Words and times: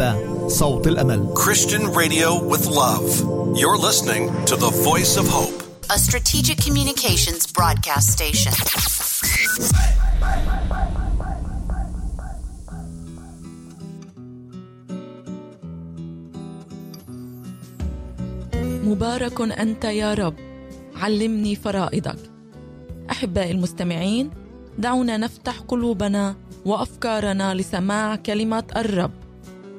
المحبة 0.00 0.48
صوت 0.48 0.86
الأمل 0.86 1.34
Christian 1.34 1.92
radio 1.94 2.38
with 2.52 2.66
love. 2.66 3.08
You're 3.56 3.78
listening 3.78 4.28
to 4.44 4.56
the 4.56 4.70
voice 4.70 5.16
of 5.16 5.26
hope. 5.28 5.62
a 5.90 5.98
strategic 5.98 6.58
communications 6.58 7.46
broadcast 7.46 8.12
station. 8.12 8.52
مبارك 18.84 19.40
انت 19.40 19.84
يا 19.84 20.14
رب 20.14 20.34
علمني 20.96 21.56
فرائضك 21.56 22.18
احبائي 23.10 23.50
المستمعين 23.50 24.30
دعونا 24.78 25.16
نفتح 25.16 25.58
قلوبنا 25.58 26.36
وافكارنا 26.64 27.54
لسماع 27.54 28.16
كلمه 28.16 28.64
الرب 28.76 29.25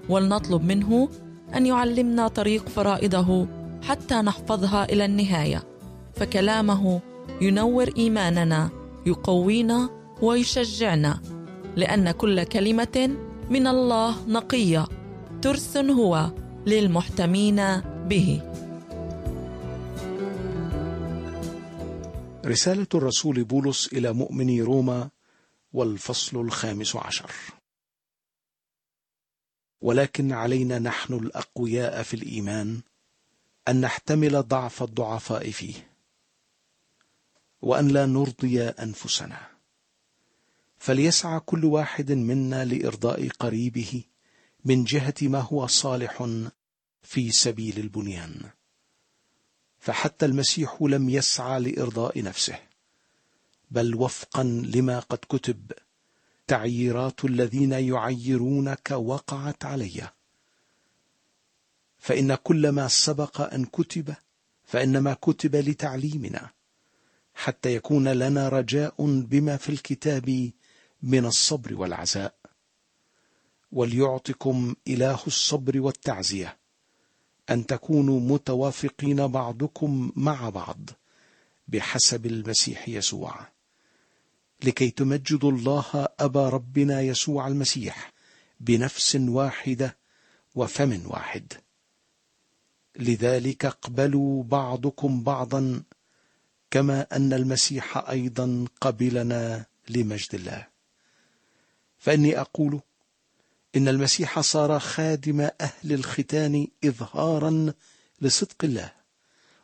ولنطلب 0.10 0.64
منه 0.64 1.10
أن 1.56 1.66
يعلمنا 1.66 2.28
طريق 2.28 2.70
فرائضه 2.70 3.48
حتى 3.84 4.16
نحفظها 4.16 4.84
إلى 4.86 5.06
النهاية. 5.06 5.64
فكلامه 6.16 7.02
ينور 7.42 7.94
إيماننا 7.98 8.70
يقوينا 9.06 9.90
ويشجعنا 10.22 11.22
لأن 11.76 12.12
كل 12.12 12.44
كلمة 12.44 13.18
من 13.50 13.68
الله 13.68 14.28
نقية 14.28 14.88
ترس 15.42 15.78
هو 15.78 16.32
للمحتمين 16.66 17.62
به. 18.08 18.42
رسالة 22.46 22.88
الرسول 22.96 23.44
بولس 23.44 23.94
إلى 23.94 24.14
مؤمني 24.14 24.62
روما 24.62 25.10
والفصل 25.74 26.42
الخامس 26.42 26.96
عشر. 26.96 27.32
ولكن 29.82 30.32
علينا 30.32 30.80
نحن 30.80 31.14
الأقوياء 31.14 32.04
في 32.04 32.14
الإيمان 32.14 32.82
أن 33.68 33.82
نحتمل 33.82 34.42
ضعف 34.42 34.84
الضعفاء 34.84 35.52
فيه 35.52 35.90
وأن 37.62 37.88
لا 37.88 38.06
نرضي 38.06 38.64
أنفسنا. 38.64 39.48
فليسعى 40.78 41.40
كل 41.40 41.66
واحد 41.66 42.12
منا 42.12 42.66
لإرضاء 42.66 43.28
قريبه 43.30 44.04
من 44.66 44.84
جهة 44.84 45.14
ما 45.22 45.40
هو 45.40 45.68
صالح 45.68 46.30
في 47.02 47.32
سبيل 47.32 47.80
البنيان. 47.80 48.50
فحتى 49.80 50.26
المسيح 50.26 50.82
لم 50.82 51.10
يسعى 51.10 51.60
لإرضاء 51.60 52.24
نفسه 52.24 52.60
بل 53.72 53.96
وفقا 53.96 54.44
لما 54.44 55.00
قد 55.00 55.18
كتب 55.30 55.72
تعييرات 56.48 57.26
الذين 57.26 57.72
يعيرونك 57.72 58.92
وقعت 58.92 59.66
علي. 59.66 60.10
فإن 61.98 62.36
كل 62.36 62.70
ما 62.70 62.88
سبق 62.88 63.54
أن 63.54 63.66
كتب 63.66 64.16
فانما 64.64 65.14
كتب 65.14 65.56
لتعليمنا 65.56 66.50
حتى 67.34 67.76
يكون 67.76 68.08
لنا 68.08 68.50
رجاء 68.50 68.94
بما 69.00 69.58
في 69.58 69.70
الكتاب 69.70 70.52
من 71.04 71.26
الصبر 71.26 71.76
والعزاء. 71.76 72.36
وليعطكم 73.72 74.76
إله 74.88 75.20
الصبر 75.28 75.80
والتعزية. 75.80 76.58
أن 77.50 77.66
تكونوا 77.66 78.20
متوافقين 78.20 79.28
بعضكم 79.28 80.12
مع 80.16 80.50
بعض 80.50 80.90
بحسب 81.68 82.26
المسيح 82.26 82.90
يسوع. 82.90 83.57
لكي 84.64 84.90
تمجدوا 84.90 85.52
الله 85.52 86.08
أبا 86.20 86.50
ربنا 86.50 87.02
يسوع 87.02 87.48
المسيح 87.48 88.14
بنفس 88.60 89.16
واحدة 89.16 89.98
وفم 90.56 91.02
واحد. 91.06 91.54
لذلك 93.00 93.66
اقبلوا 93.66 94.44
بعضكم 94.44 95.24
بعضا 95.24 95.84
كما 96.72 97.08
أن 97.16 97.34
المسيح 97.34 97.98
أيضا 98.10 98.66
قبلنا 98.82 99.66
لمجد 99.90 100.36
الله. 100.36 100.68
فإني 101.98 102.40
أقول 102.40 102.82
إن 103.76 103.88
المسيح 103.88 104.40
صار 104.40 104.80
خادم 104.80 105.42
أهل 105.42 105.94
الختان 105.94 106.68
إظهارا 106.86 107.74
لصدق 108.22 108.64
الله 108.64 108.92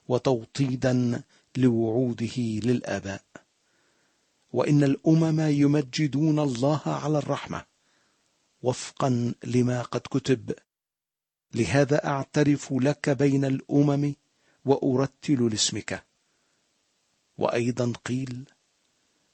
وتوطيدا 0.07 1.23
لوعوده 1.57 2.37
للآباء. 2.37 3.32
وإن 4.53 4.83
الأمم 4.83 5.39
يمجدون 5.39 6.39
الله 6.39 6.81
على 6.85 7.17
الرحمة 7.17 7.65
وفقا 8.61 9.33
لما 9.43 9.81
قد 9.81 10.01
كتب. 10.01 10.55
لهذا 11.55 12.07
أعترف 12.07 12.73
لك 12.73 13.09
بين 13.09 13.45
الأمم 13.45 14.15
وأرتل 14.65 15.49
لاسمك. 15.51 16.03
وأيضا 17.37 17.93
قيل 18.05 18.43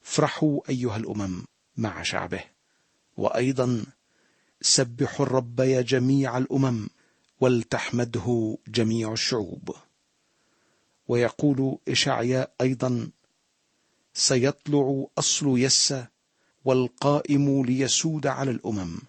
افرحوا 0.03 0.59
أيها 0.69 0.97
الأمم 0.97 1.46
مع 1.78 2.03
شعبه. 2.03 2.44
وأيضا 3.18 3.85
سبحوا 4.62 5.25
الرب 5.25 5.59
يا 5.59 5.81
جميع 5.81 6.38
الأمم 6.38 6.88
ولتحمده 7.41 8.58
جميع 8.68 9.13
الشعوب. 9.13 9.75
ويقول 11.08 11.78
إشعياء 11.88 12.53
أيضا 12.62 13.09
سيطلع 14.19 15.06
أصل 15.18 15.59
يسى 15.59 16.06
والقائم 16.66 17.66
ليسود 17.66 18.28
على 18.28 18.52
الأمم. 18.52 19.00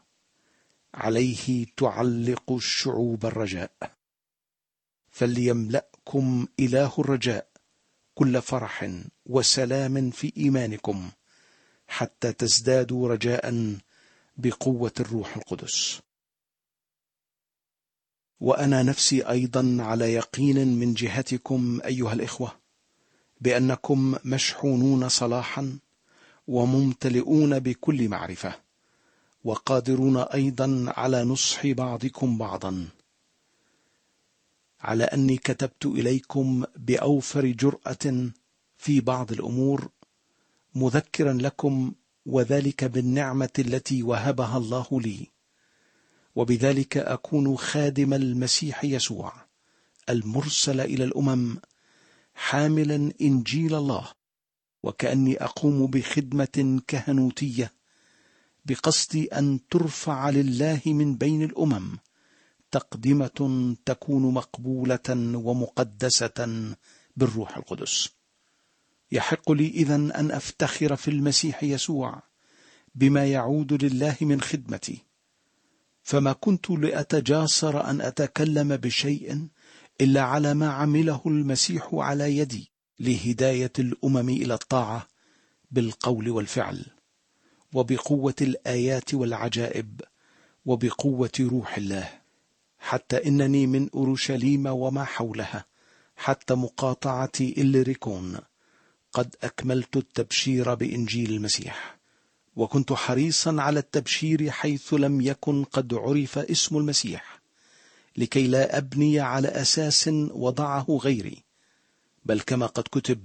عليه 0.95 1.67
تعلق 1.77 2.53
الشعوب 2.53 3.27
الرجاء. 3.27 3.73
فليملأكم 5.11 6.47
إله 6.61 6.95
الرجاء 6.99 7.47
كل 8.15 8.43
فرح 8.43 8.91
وسلام 9.27 10.11
في 10.11 10.33
إيمانكم 10.37 11.11
حتى 11.89 12.33
تزدادوا 12.33 13.09
رجاء 13.09 13.77
بقوة 14.37 14.93
الروح 15.01 15.37
القدس. 15.37 16.01
وأنا 18.41 18.83
نفسي 18.83 19.23
أيضا 19.23 19.77
على 19.81 20.13
يقين 20.13 20.79
من 20.79 20.95
جهتكم 20.95 21.81
أيها 21.85 22.13
الإخوة 22.13 22.60
بأنكم 23.41 24.17
مشحونون 24.25 25.09
صلاحا 25.09 25.79
وممتلئون 26.49 27.59
بكل 27.59 28.09
معرفة 28.09 28.55
وقادرون 29.45 30.17
أيضا 30.17 30.85
على 30.97 31.25
نصح 31.25 31.67
بعضكم 31.67 32.39
بعضا. 32.39 32.89
على 34.81 35.05
أني 35.05 35.37
كتبت 35.37 35.87
إليكم 35.87 36.65
بأوفر 36.77 37.47
جرأة 37.47 38.31
في 38.79 39.01
بعض 39.01 39.33
الأمور 39.33 39.89
مذكرا 40.75 41.33
لكم 41.33 41.93
وذلك 42.27 42.85
بالنعمة 42.85 43.51
التي 43.59 44.03
وهبها 44.03 44.57
الله 44.59 44.87
لي 44.93 45.27
وبذلك 46.37 46.97
أكون 46.97 47.57
خادم 47.57 48.15
المسيح 48.15 48.85
يسوع 48.85 49.33
المرسل 50.11 50.81
إلى 50.81 51.05
الأمم 51.05 51.57
حاملا 52.41 53.13
إنجيل 53.21 53.75
الله 53.75 54.09
وكأني 54.83 55.45
أقوم 55.45 55.87
بخدمة 55.87 56.81
كهنوتية 56.87 57.73
بقصد 58.65 59.17
أن 59.17 59.61
ترفع 59.71 60.31
لله 60.31 60.81
من 60.87 61.17
بين 61.17 61.43
الأمم 61.43 61.99
تقدمة 62.71 63.77
تكون 63.87 64.35
مقبولة 64.35 65.09
ومقدسة 65.35 66.75
بالروح 67.17 67.57
القدس. 67.57 68.09
يحق 69.13 69.53
لي 69.53 69.69
إذن 69.69 70.13
أن 70.13 70.31
أفتخر 70.31 70.97
في 70.97 71.09
المسيح 71.09 71.63
يسوع 71.63 72.23
بما 72.95 73.27
يعود 73.27 73.85
لله 73.85 74.17
من 74.21 74.41
خدمتي. 74.41 75.05
فما 76.03 76.33
كنت 76.33 76.71
لأتجاسر 76.71 77.91
أن 77.91 78.01
أتكلم 78.01 78.77
بشيء 78.77 79.49
إلا 80.01 80.23
على 80.23 80.55
ما 80.55 80.71
عمله 80.71 81.21
المسيح 81.27 81.89
على 81.93 82.37
يدي 82.37 82.71
لهداية 83.01 83.73
الأمم 83.79 84.29
إلى 84.29 84.55
الطاعة 84.55 85.07
بالقول 85.71 86.29
والفعل 86.31 86.87
وبقوة 87.75 88.35
الآيات 88.41 89.15
والعجائب 89.15 90.01
وبقوة 90.67 91.31
روح 91.41 91.77
الله. 91.77 92.09
حتى 92.79 93.27
إنني 93.29 93.67
من 93.67 93.91
أورشليم 93.95 94.67
وما 94.67 95.05
حولها 95.05 95.65
حتى 96.17 96.55
مقاطعة 96.55 97.33
إلريكون 97.41 98.39
قد 99.13 99.37
أكملت 99.43 99.97
التبشير 99.97 100.75
بإنجيل 100.75 101.33
المسيح. 101.33 101.99
وكنت 102.57 102.93
حريصا 102.93 103.57
على 103.59 103.81
التبشير 103.81 104.51
حيث 104.51 104.95
لم 104.95 105.21
يكن 105.21 105.65
قد 105.65 105.95
عرف 105.95 106.39
اسم 106.39 106.77
المسيح. 106.77 107.40
لكي 108.17 108.47
لا 108.47 108.79
أبني 108.79 109.21
على 109.21 109.49
أساس 109.49 110.09
وضعه 110.31 110.87
غيري. 111.03 111.45
بل 112.25 112.41
كما 112.41 112.67
قد 112.67 112.85
كتب 112.93 113.25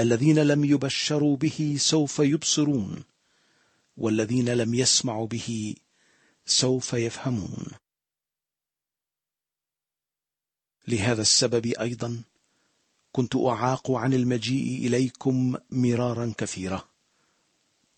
الذين 0.00 0.38
لم 0.38 0.64
يبشروا 0.64 1.36
به 1.36 1.76
سوف 1.78 2.18
يبصرون 2.18 3.04
والذين 3.96 4.48
لم 4.48 4.74
يسمعوا 4.74 5.26
به 5.26 5.74
سوف 6.46 6.92
يفهمون. 6.92 7.66
لهذا 10.88 11.22
السبب 11.22 11.66
أيضا 11.66 12.22
كنت 13.12 13.36
أعاق 13.36 13.90
عن 13.90 14.14
المجيء 14.14 14.86
إليكم 14.86 15.56
مرارا 15.70 16.32
كثيرة. 16.38 16.88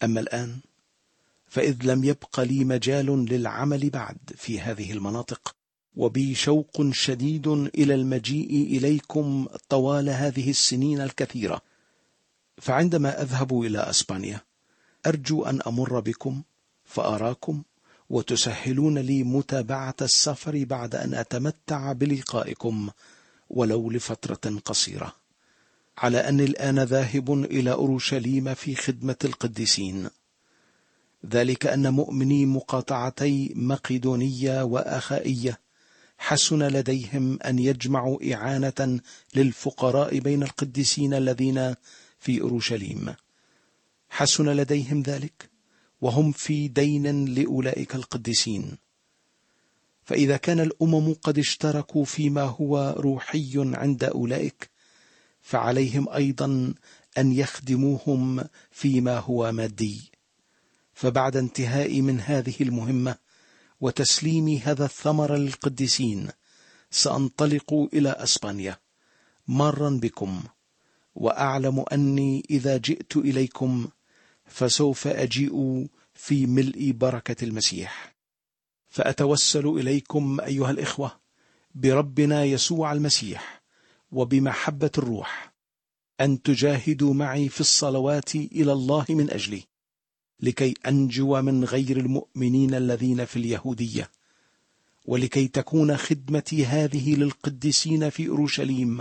أما 0.02 0.20
الآن 0.20 0.58
فإذ 1.46 1.76
لم 1.82 2.04
يبق 2.04 2.40
لي 2.40 2.64
مجال 2.64 3.06
للعمل 3.06 3.90
بعد 3.90 4.18
في 4.36 4.60
هذه 4.60 4.92
المناطق. 4.92 5.56
وبي 5.96 6.34
شوق 6.34 6.90
شديد 6.90 7.46
إلى 7.48 7.94
المجيء 7.94 8.76
إليكم 8.76 9.46
طوال 9.68 10.10
هذه 10.10 10.50
السنين 10.50 11.00
الكثيرة. 11.00 11.60
فعندما 12.58 13.22
أذهب 13.22 13.60
إلى 13.62 13.78
أسبانيا 13.78 14.40
أرجو 15.06 15.44
أن 15.44 15.60
أمر 15.66 16.00
بكم 16.00 16.42
فأراكم 16.84 17.62
وتسهلون 18.10 18.98
لي 18.98 19.24
متابعة 19.24 19.94
السفر 20.02 20.64
بعد 20.64 20.94
أن 20.94 21.14
أتمتع 21.14 21.92
بلقائكم 21.92 22.90
ولو 23.50 23.90
لفترة 23.90 24.58
قصيرة. 24.64 25.14
على 25.98 26.18
أني 26.18 26.44
الآن 26.44 26.78
ذاهب 26.78 27.44
إلى 27.44 27.72
أورشليم 27.72 28.54
في 28.54 28.74
خدمة 28.74 29.16
القديسين. 29.24 30.08
ذلك 31.26 31.66
أن 31.66 31.92
مؤمني 31.92 32.46
مقاطعتي 32.46 33.52
مقدونية 33.56 34.62
وأخائية 34.62 35.63
حسن 36.18 36.62
لديهم 36.62 37.38
أن 37.42 37.58
يجمعوا 37.58 38.34
إعانة 38.34 39.00
للفقراء 39.34 40.18
بين 40.18 40.42
القديسين 40.42 41.14
الذين 41.14 41.74
في 42.18 42.40
أورشليم. 42.40 43.14
حسن 44.10 44.48
لديهم 44.48 45.02
ذلك 45.02 45.50
وهم 46.00 46.32
في 46.32 46.68
دين 46.68 47.24
لأولئك 47.24 47.94
القديسين. 47.94 48.78
فإذا 50.04 50.36
كان 50.36 50.60
الأمم 50.60 51.14
قد 51.14 51.38
اشتركوا 51.38 52.04
فيما 52.04 52.42
هو 52.42 52.94
روحي 52.98 53.52
عند 53.56 54.04
أولئك 54.04 54.70
فعليهم 55.42 56.08
أيضا 56.08 56.74
أن 57.18 57.32
يخدموهم 57.32 58.44
فيما 58.70 59.18
هو 59.18 59.52
مادي. 59.52 60.10
فبعد 60.94 61.36
انتهاء 61.36 62.00
من 62.00 62.20
هذه 62.20 62.54
المهمة 62.60 63.16
وتسليم 63.84 64.60
هذا 64.64 64.84
الثمر 64.84 65.36
للقديسين 65.36 66.28
سأنطلق 66.90 67.88
إلى 67.92 68.10
أسبانيا. 68.10 68.76
مرا 69.48 69.90
بكم 69.90 70.42
وأعلم 71.14 71.84
أني 71.92 72.46
إذا 72.50 72.76
جئت 72.76 73.16
إليكم 73.16 73.88
فسوف 74.46 75.06
أجيء 75.06 75.86
في 76.14 76.46
ملء 76.46 76.90
بركة 76.90 77.44
المسيح. 77.44 78.14
فأتوسل 78.88 79.66
إليكم 79.66 80.40
أيها 80.40 80.70
الإخوة 80.70 81.20
بربنا 81.74 82.44
يسوع 82.44 82.92
المسيح 82.92 83.62
وبمحبة 84.12 84.90
الروح 84.98 85.52
أن 86.20 86.42
تجاهدوا 86.42 87.14
معي 87.14 87.48
في 87.48 87.60
الصلوات 87.60 88.34
إلى 88.34 88.72
الله 88.72 89.06
من 89.08 89.30
أجلي. 89.30 89.62
لكي 90.40 90.74
أنجو 90.86 91.40
من 91.42 91.64
غير 91.64 91.96
المؤمنين 91.96 92.74
الذين 92.74 93.24
في 93.24 93.36
اليهودية 93.36 94.10
ولكي 95.06 95.48
تكون 95.48 95.96
خدمتي 95.96 96.66
هذه 96.66 97.14
للقديسين 97.14 98.10
في 98.10 98.28
أورشليم 98.28 99.00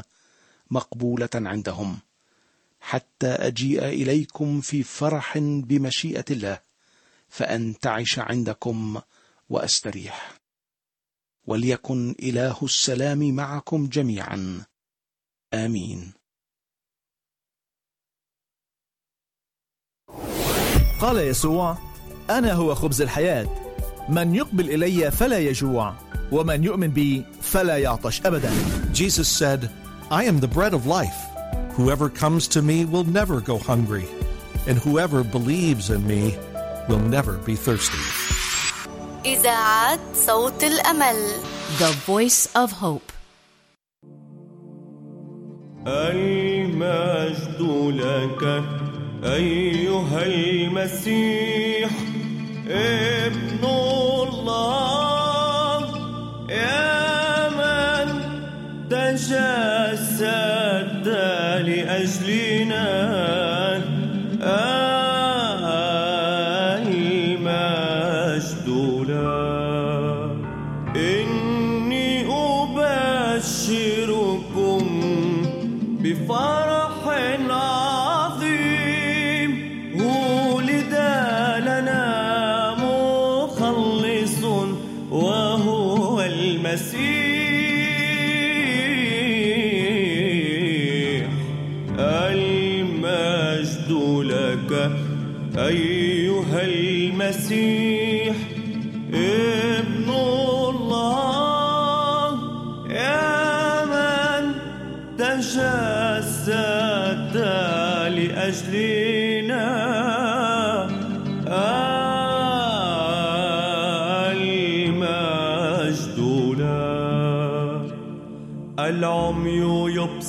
مقبولة 0.72 1.30
عندهم 1.36 2.00
حتى 2.80 3.28
أجيء 3.28 3.86
إليكم 3.86 4.62
في 4.62 4.84
فرح 4.84 5.38
بمشيئة 5.38 6.26
الله 6.32 6.60
فأنتعش 7.30 8.20
عندكم 8.20 9.02
وأستريح. 9.50 10.34
وليكن 11.48 12.16
إله 12.20 12.58
السلام 12.64 13.36
معكم 13.36 13.88
جميعا. 13.88 14.66
آمين. 15.54 16.14
قال 21.04 21.18
يسوع 21.18 21.78
أنا 22.30 22.54
هو 22.54 22.76
خبز 22.76 23.02
الحياة 23.02 23.48
من 24.10 24.36
يقبل 24.36 24.70
إلي 24.70 25.12
فلا 25.12 25.40
يجوع 25.40 25.94
ومن 26.32 26.64
يؤمن 26.64 26.88
بي 26.88 27.26
فلا 27.42 27.78
يعطش 27.78 28.22
أبدا 28.26 28.52
Jesus 28.94 29.28
said, 29.28 29.70
I 30.12 30.24
am 30.24 30.40
the 30.40 30.48
bread 30.48 30.74
of 30.74 30.86
life. 30.86 31.20
Whoever 31.76 32.08
comes 32.08 32.48
to 32.48 32.62
me 32.62 32.86
will 32.86 33.04
never 33.04 33.42
go 33.42 33.58
hungry, 33.58 34.06
and 34.68 34.78
whoever 34.78 35.24
believes 35.24 35.90
in 35.90 36.08
me 36.08 36.38
will 36.88 37.04
never 37.18 37.34
be 37.34 37.56
thirsty. 37.56 38.04
إذاعة 39.26 40.00
صوت 40.16 40.64
الأمل 40.64 41.16
The 41.80 41.92
Voice 42.08 42.48
of 42.56 42.72
Hope. 42.72 43.12
المجد 45.88 47.62
لك 47.92 48.93
أيها 49.26 50.26
المسيح 50.26 51.90
ابن 52.68 53.64
الله 53.64 54.34
يا 56.50 56.93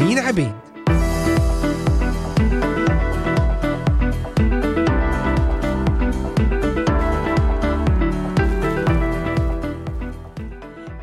حنين 0.01 0.19
عبيد. 0.19 0.53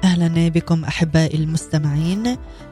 أهلا 0.03 0.49
بكم 0.49 0.83
أحبائي 0.85 1.37
المستمعين. 1.37 2.16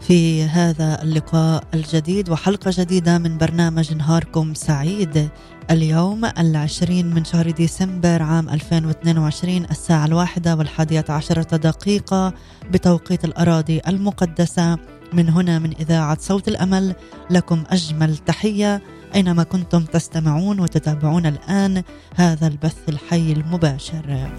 في 0.08 0.44
هذا 0.44 1.02
اللقاء 1.02 1.64
الجديد 1.74 2.30
وحلقة 2.30 2.72
جديدة 2.78 3.18
من 3.18 3.38
برنامج 3.38 3.94
نهاركم 3.94 4.54
سعيد. 4.54 5.30
اليوم 5.72 6.26
العشرين 6.26 7.16
من 7.16 7.26
شهر 7.26 7.52
ديسمبر 7.52 8.22
عام 8.22 8.50
2022 8.50 9.66
الساعة 9.72 10.06
الواحدة 10.06 10.56
والحادية 10.56 11.06
عشرة 11.10 11.58
دقيقة 11.58 12.34
بتوقيت 12.72 13.26
الأراضي 13.26 13.82
المقدسة. 13.88 14.78
من 15.14 15.30
هنا 15.30 15.60
من 15.60 15.74
إذاعة 15.80 16.18
صوت 16.20 16.48
الأمل 16.48 16.96
لكم 17.30 17.64
أجمل 17.70 18.18
تحية 18.18 18.82
أينما 19.16 19.44
كنتم 19.44 19.86
تستمعون 19.86 20.60
وتتابعون 20.60 21.26
الآن 21.26 21.84
هذا 22.16 22.48
البث 22.48 22.90
الحي 22.90 23.32
المباشر. 23.32 24.30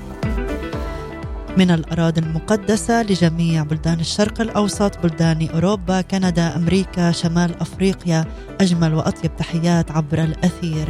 من 1.56 1.70
الأراضي 1.70 2.20
المقدسة 2.20 3.02
لجميع 3.02 3.62
بلدان 3.62 4.00
الشرق 4.00 4.40
الأوسط 4.40 4.98
بلدان 4.98 5.48
أوروبا 5.48 6.00
كندا 6.00 6.56
أمريكا 6.56 7.12
شمال 7.12 7.60
أفريقيا. 7.60 8.24
أجمل 8.60 8.94
وأطيب 8.94 9.36
تحيات 9.36 9.90
عبر 9.90 10.24
الأثير. 10.24 10.88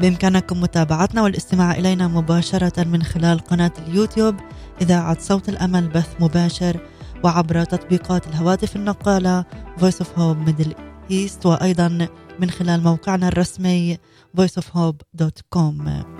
بإمكانكم 0.00 0.60
متابعتنا 0.60 1.22
والاستماع 1.22 1.72
إلينا 1.72 2.08
مباشرة 2.08 2.84
من 2.84 3.02
خلال 3.02 3.38
قناة 3.38 3.72
اليوتيوب 3.88 4.36
إذاعة 4.82 5.16
صوت 5.20 5.48
الأمل 5.48 5.88
بث 5.88 6.08
مباشر 6.20 6.80
وعبر 7.24 7.64
تطبيقات 7.64 8.26
الهواتف 8.26 8.76
النقالة 8.76 9.44
Voice 9.78 10.04
of 10.04 10.08
Hope 10.16 10.48
Middle 10.48 10.74
East 11.10 11.46
وأيضا 11.46 12.08
من 12.40 12.50
خلال 12.50 12.82
موقعنا 12.82 13.28
الرسمي 13.28 13.98
voiceofhope.com 14.38 16.13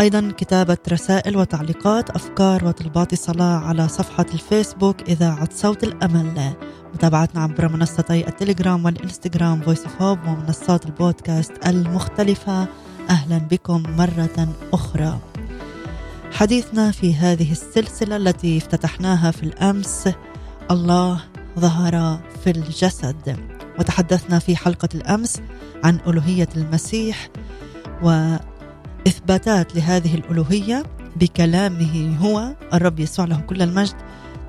أيضا 0.00 0.32
كتابة 0.36 0.78
رسائل 0.88 1.36
وتعليقات 1.36 2.10
أفكار 2.10 2.64
وطلبات 2.64 3.14
صلاة 3.14 3.58
على 3.58 3.88
صفحة 3.88 4.26
الفيسبوك 4.34 5.02
إذاعة 5.08 5.48
صوت 5.52 5.84
الأمل. 5.84 6.52
متابعتنا 6.94 7.42
عبر 7.42 7.68
منصتي 7.68 8.28
التليجرام 8.28 8.84
والإنستغرام 8.84 9.60
Voice 9.60 9.82
of 9.82 10.02
Hope 10.02 10.18
ومنصات 10.26 10.86
البودكاست 10.86 11.52
المختلفة. 11.66 12.68
أهلا 13.10 13.38
بكم 13.38 13.82
مرة 13.98 14.48
أخرى. 14.72 15.18
حديثنا 16.32 16.90
في 16.90 17.14
هذه 17.14 17.52
السلسلة 17.52 18.16
التي 18.16 18.58
افتتحناها 18.58 19.30
في 19.30 19.42
الأمس 19.42 20.08
الله 20.70 21.20
ظهر 21.58 22.20
في 22.44 22.50
الجسد. 22.50 23.36
وتحدثنا 23.78 24.38
في 24.38 24.56
حلقة 24.56 24.88
الأمس 24.94 25.40
عن 25.84 25.98
ألوهية 26.06 26.48
المسيح 26.56 27.28
و 28.02 28.36
إثباتات 29.06 29.76
لهذه 29.76 30.14
الألوهية 30.14 30.82
بكلامه 31.16 32.16
هو 32.20 32.52
الرب 32.74 33.00
يسوع 33.00 33.24
له 33.24 33.40
كل 33.40 33.62
المجد 33.62 33.94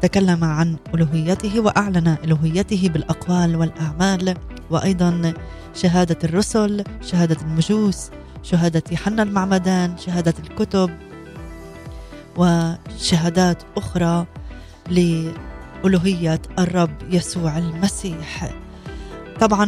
تكلم 0.01 0.43
عن 0.43 0.75
ألوهيته 0.93 1.59
وأعلن 1.59 2.15
ألوهيته 2.23 2.89
بالأقوال 2.89 3.55
والأعمال 3.55 4.35
وأيضا 4.69 5.33
شهادة 5.75 6.17
الرسل 6.23 6.83
شهادة 7.01 7.37
المجوس 7.41 8.09
شهادة 8.43 8.83
يوحنا 8.91 9.23
المعمدان 9.23 9.97
شهادة 9.97 10.33
الكتب 10.39 10.89
وشهادات 12.37 13.57
أخرى 13.77 14.25
لألوهية 14.89 16.41
الرب 16.59 16.91
يسوع 17.11 17.57
المسيح. 17.57 18.51
طبعا 19.39 19.65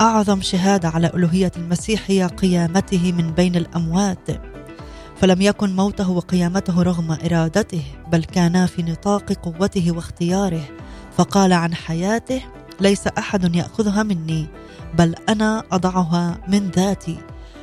أعظم 0.00 0.40
شهادة 0.40 0.88
على 0.88 1.10
ألوهية 1.14 1.52
المسيح 1.56 2.02
هي 2.06 2.26
قيامته 2.26 3.12
من 3.12 3.30
بين 3.30 3.56
الأموات. 3.56 4.28
فلم 5.16 5.42
يكن 5.42 5.76
موته 5.76 6.10
وقيامته 6.10 6.82
رغم 6.82 7.12
إرادته 7.12 7.82
بل 8.12 8.24
كانا 8.24 8.66
في 8.66 8.82
نطاق 8.82 9.32
قوته 9.32 9.92
واختياره. 9.92 10.62
فقال 11.16 11.52
عن 11.52 11.74
حياته 11.74 12.42
ليس 12.80 13.06
أحد 13.06 13.56
يأخذها 13.56 14.02
مني 14.02 14.46
بل 14.98 15.14
أنا 15.28 15.62
أضعها 15.72 16.38
من 16.48 16.70
ذاتي. 16.70 17.18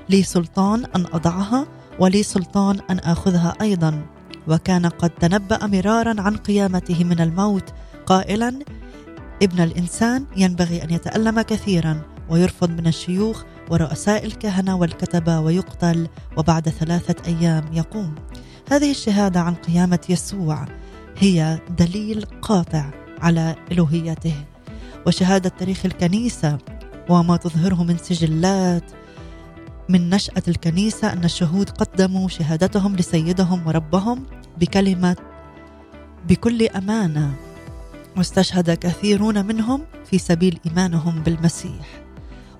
لي 0.09 0.23
سلطان 0.23 0.85
أن 0.95 1.05
أضعها 1.13 1.67
ولي 1.99 2.23
سلطان 2.23 2.79
أن 2.89 2.99
آخذها 2.99 3.53
أيضا. 3.61 4.05
وكان 4.47 4.85
قد 4.85 5.09
تنبأ 5.09 5.67
مرارا 5.67 6.21
عن 6.21 6.37
قيامته 6.37 7.03
من 7.03 7.21
الموت 7.21 7.73
قائلا 8.05 8.59
ابن 9.43 9.63
الإنسان 9.63 10.25
ينبغي 10.37 10.83
أن 10.83 10.89
يتألم 10.89 11.41
كثيرا. 11.41 12.10
ويرفض 12.31 12.69
من 12.69 12.87
الشيوخ 12.87 13.43
ورؤساء 13.69 14.25
الكهنة 14.25 14.75
والكتبة 14.75 15.39
ويقتل 15.39 16.07
وبعد 16.37 16.69
ثلاثة 16.69 17.15
أيام 17.27 17.63
يقوم. 17.73 18.15
هذه 18.71 18.91
الشهادة 18.91 19.39
عن 19.39 19.53
قيامة 19.53 19.99
يسوع 20.09 20.65
هي 21.17 21.59
دليل 21.77 22.25
قاطع 22.41 22.89
على 23.21 23.55
ألوهيته 23.71 24.35
وشهادة 25.07 25.49
تاريخ 25.49 25.85
الكنيسة 25.85 26.57
وما 27.09 27.37
تظهره 27.37 27.83
من 27.83 27.97
سجلات 27.97 28.91
من 29.89 30.09
نشأة 30.09 30.43
الكنيسة 30.47 31.13
أن 31.13 31.23
الشهود 31.23 31.69
قدموا 31.69 32.29
شهادتهم 32.29 32.95
لسيدهم 32.95 33.67
وربهم 33.67 34.23
بكلمة 34.59 35.15
بكل 36.29 36.67
أمانة. 36.67 37.33
واستشهد 38.17 38.71
كثيرون 38.71 39.45
منهم 39.45 39.81
في 40.05 40.17
سبيل 40.17 40.59
إيمانهم 40.67 41.23
بالمسيح. 41.23 42.00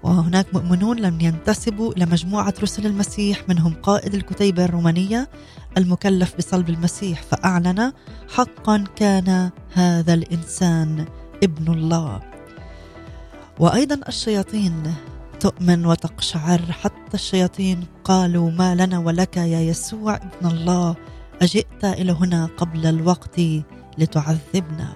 وهناك 0.04 0.54
مؤمنون 0.54 1.00
لم 1.00 1.22
ينتسبوا 1.22 1.94
إلى 1.94 2.06
مجموعة 2.06 2.54
رسل 2.62 2.86
المسيح 2.86 3.50
منهم 3.50 3.74
قائد 3.74 4.14
الكتيبة 4.14 4.66
الرومانية 4.66 5.30
المكلف 5.78 6.38
بصلب 6.38 6.70
المسيح 6.70 7.22
فأعلن 7.22 7.94
حقا 8.30 8.84
كان 8.96 9.50
هذا 9.74 10.14
الإنسان 10.14 11.06
ابن 11.44 11.74
الله 11.74 12.20
وأيضا 13.60 14.00
الشياطين 14.08 14.94
تؤمن 15.40 15.86
وتقشعر 15.86 16.62
حتى 16.62 17.14
الشياطين 17.14 17.86
قالوا 18.04 18.52
ما 18.52 18.76
لنا 18.76 19.00
ولك 19.00 19.38
يا 19.38 19.62
يسوع 19.62 20.16
ابن 20.16 20.48
الله 20.48 20.96
أجئت 21.42 21.86
إلى 21.86 22.12
هنا 22.12 22.50
قبل 22.58 22.86
الوقت 22.86 23.42
لتعذبنا 23.98 24.96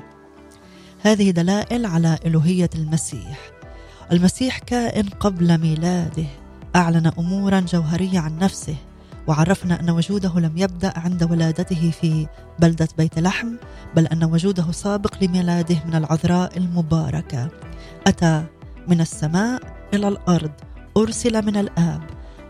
هذه 1.02 1.32
دلائل 1.32 1.86
على 1.86 2.18
الوهيه 2.26 2.70
المسيح. 2.76 3.55
المسيح 4.12 4.60
كائن 4.60 5.10
قبل 5.10 5.58
ميلاده. 5.58 6.26
أعلن 6.76 7.12
أمورا 7.20 7.60
جوهرية 7.60 8.20
عن 8.20 8.40
نفسه 8.40 8.76
وعرفنا 9.28 9.80
أن 9.80 9.90
وجوده 9.90 10.40
لم 10.40 10.52
يبدأ 10.58 10.94
عند 10.96 11.24
ولادته 11.24 11.92
في 11.92 12.28
بلدة 12.60 12.88
بيت 12.98 13.20
لحم 13.20 13.48
بل 13.96 14.08
أن 14.08 14.24
وجوده 14.24 14.72
سابق 14.72 15.24
لميلاده 15.24 15.76
من 15.86 15.96
العذراء 15.96 16.58
المباركة. 16.58 17.50
أتى 18.08 18.44
من 18.88 19.02
السماء 19.02 19.62
إلى 19.94 20.08
الأرض 20.08 20.52
أرسل 20.98 21.46
من 21.46 21.58
الآب. 21.58 22.02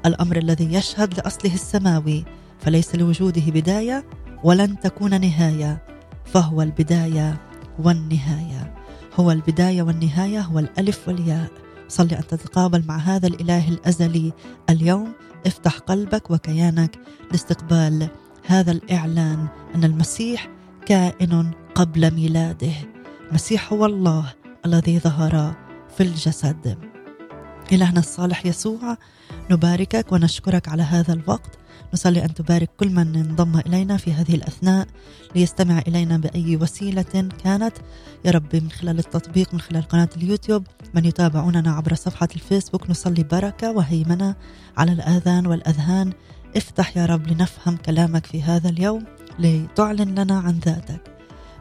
الأمر 0.05 0.37
الذي 0.37 0.73
يشهد 0.73 1.13
لأصله 1.13 1.53
السماوي 1.53 2.25
فليس 2.59 2.95
لوجوده 2.95 3.43
بداية 3.47 4.05
ولن 4.43 4.79
تكون 4.79 5.21
نهاية 5.21 5.81
فهو 6.25 6.61
البداية 6.61 7.37
والنهاية. 7.79 8.74
هو 9.15 9.31
البداية 9.31 9.81
والنهاية 9.81 10.41
هو 10.41 10.59
الألف 10.59 11.07
والياء. 11.07 11.51
صلي 11.87 12.17
ان 12.17 12.27
تتقابل 12.27 12.83
مع 12.87 12.97
هذا 12.97 13.27
الإله 13.27 13.69
الأزلي. 13.69 14.33
اليوم 14.69 15.13
افتح 15.45 15.77
قلبك 15.77 16.31
وكيانك 16.31 16.99
لاستقبال 17.31 18.07
هذا 18.45 18.71
الإعلان 18.71 19.47
أن 19.75 19.83
المسيح 19.83 20.49
كائن 20.85 21.51
قبل 21.75 22.13
ميلاده. 22.13 22.73
المسيح 23.29 23.73
هو 23.73 23.85
الله 23.85 24.33
الذي 24.65 24.99
ظهر 24.99 25.55
في 25.97 26.03
الجسد. 26.03 26.94
إلهنا 27.71 27.99
الصالح 27.99 28.45
يسوع 28.45 28.97
نباركك 29.51 30.11
ونشكرك 30.11 30.69
على 30.69 30.83
هذا 30.83 31.13
الوقت. 31.13 31.59
نصلي 31.93 32.25
أن 32.25 32.33
تبارك 32.33 32.69
كل 32.77 32.89
من 32.89 33.15
انضم 33.15 33.59
إلينا 33.59 33.97
في 33.97 34.13
هذه 34.13 34.35
الأثناء 34.35 34.87
ليستمع 35.35 35.79
إلينا 35.87 36.17
بأي 36.17 36.55
وسيلة 36.55 37.29
كانت. 37.43 37.73
يا 38.25 38.31
رب 38.31 38.55
من 38.55 38.71
خلال 38.71 38.99
التطبيق 38.99 39.53
من 39.53 39.59
خلال 39.59 39.81
قناة 39.81 40.09
اليوتيوب 40.17 40.67
من 40.93 41.05
يتابعوننا 41.05 41.71
عبر 41.71 41.93
صفحة 41.93 42.27
الفيسبوك 42.35 42.89
نصلي 42.89 43.23
بركة 43.23 43.71
وهيمنة 43.71 44.35
على 44.77 44.91
الآذان 44.91 45.47
والأذهان. 45.47 46.13
افتح 46.55 46.97
يا 46.97 47.05
رب 47.05 47.27
لنفهم 47.27 47.77
كلامك 47.77 48.25
في 48.25 48.43
هذا 48.43 48.69
اليوم 48.69 49.03
لتعلن 49.39 50.19
لنا 50.19 50.39
عن 50.39 50.59
ذاتك. 50.59 51.01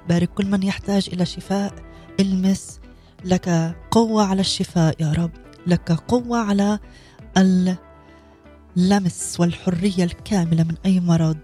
بارك 0.08 0.28
كل 0.28 0.46
من 0.46 0.62
يحتاج 0.62 1.08
إلى 1.12 1.26
شفاء. 1.26 1.75
المس 2.20 2.80
لك 3.25 3.76
قوة 3.90 4.25
على 4.25 4.40
الشفاء 4.40 4.94
يا 5.00 5.12
رب. 5.12 5.43
لك 5.66 5.92
قوة 5.92 6.38
على 6.38 6.78
اللمس 8.76 9.40
والحرية 9.40 10.04
الكاملة 10.04 10.64
من 10.64 10.75
أي 10.87 11.00
مرض 11.00 11.38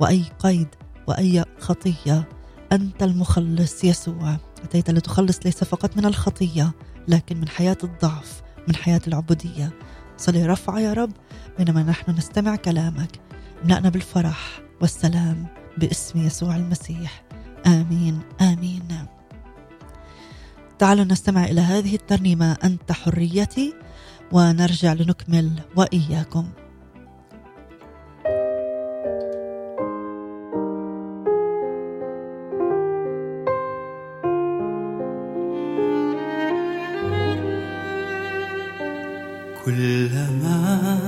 وأي 0.00 0.22
قيد 0.38 0.68
وأي 1.06 1.44
خطية. 1.58 2.28
أنت 2.72 3.02
المخلص 3.02 3.84
يسوع. 3.84 4.36
أتيت 4.64 4.90
لتخلص 4.90 5.38
ليس 5.44 5.64
فقط 5.64 5.96
من 5.96 6.04
الخطية 6.04 6.72
لكن 7.08 7.40
من 7.40 7.48
حياة 7.48 7.76
الضعف 7.84 8.42
من 8.68 8.74
حياة 8.76 9.00
العبودية. 9.06 9.72
صلي 10.16 10.46
رفع 10.46 10.78
يا 10.78 10.92
رب. 10.92 11.12
بينما 11.58 11.82
نحن 11.82 12.10
نستمع 12.10 12.56
كلامك 12.56 13.20
املأنا 13.64 13.88
بالفرح 13.88 14.60
والسلام 14.80 15.46
باسم 15.78 16.26
يسوع 16.26 16.56
المسيح. 16.56 17.24
آمين 17.66 18.20
آمين. 18.40 19.06
تعالوا 20.78 21.04
نستمع 21.04 21.44
إلى 21.44 21.60
هذه 21.60 21.94
الترنيمة 21.94 22.56
أنت 22.64 22.92
حريتي 22.92 23.74
ونرجع 24.32 24.92
لنكمل 24.92 25.50
وإياكم. 25.76 26.48
كلما 39.64 40.98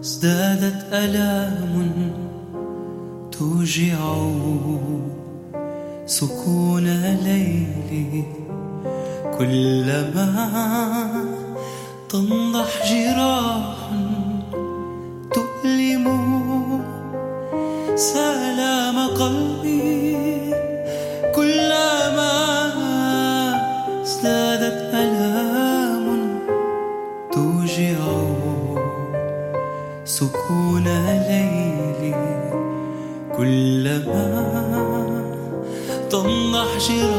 ازدادت 0.00 0.92
ألام 0.92 2.12
توجع 3.32 3.98
سكون 6.06 6.86
ليلي 7.24 8.24
كلما 9.38 10.28
تنضح 12.08 12.92
جراح 12.92 13.90
تؤلم 15.34 16.06
سلام 17.96 19.08
قلبي. 19.08 20.25
تنضح 36.86 37.15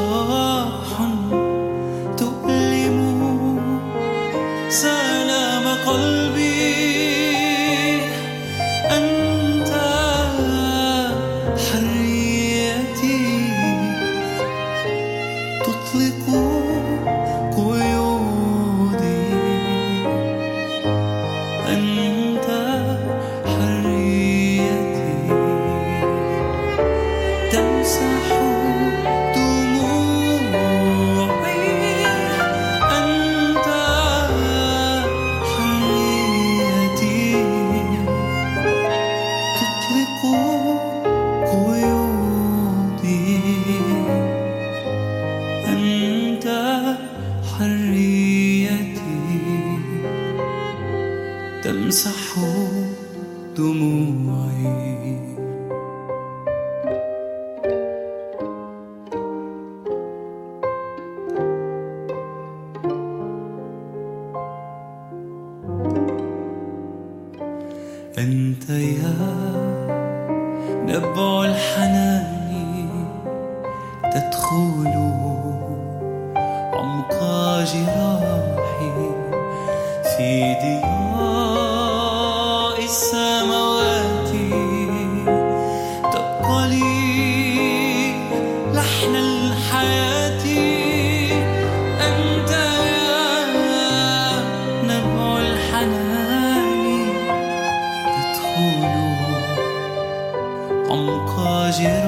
you. 101.79 102.07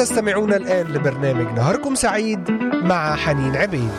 تستمعون 0.00 0.52
الآن 0.52 0.86
لبرنامج 0.86 1.46
نهاركم 1.54 1.94
سعيد 1.94 2.50
مع 2.72 3.16
حنين 3.16 3.56
عبيد. 3.56 3.90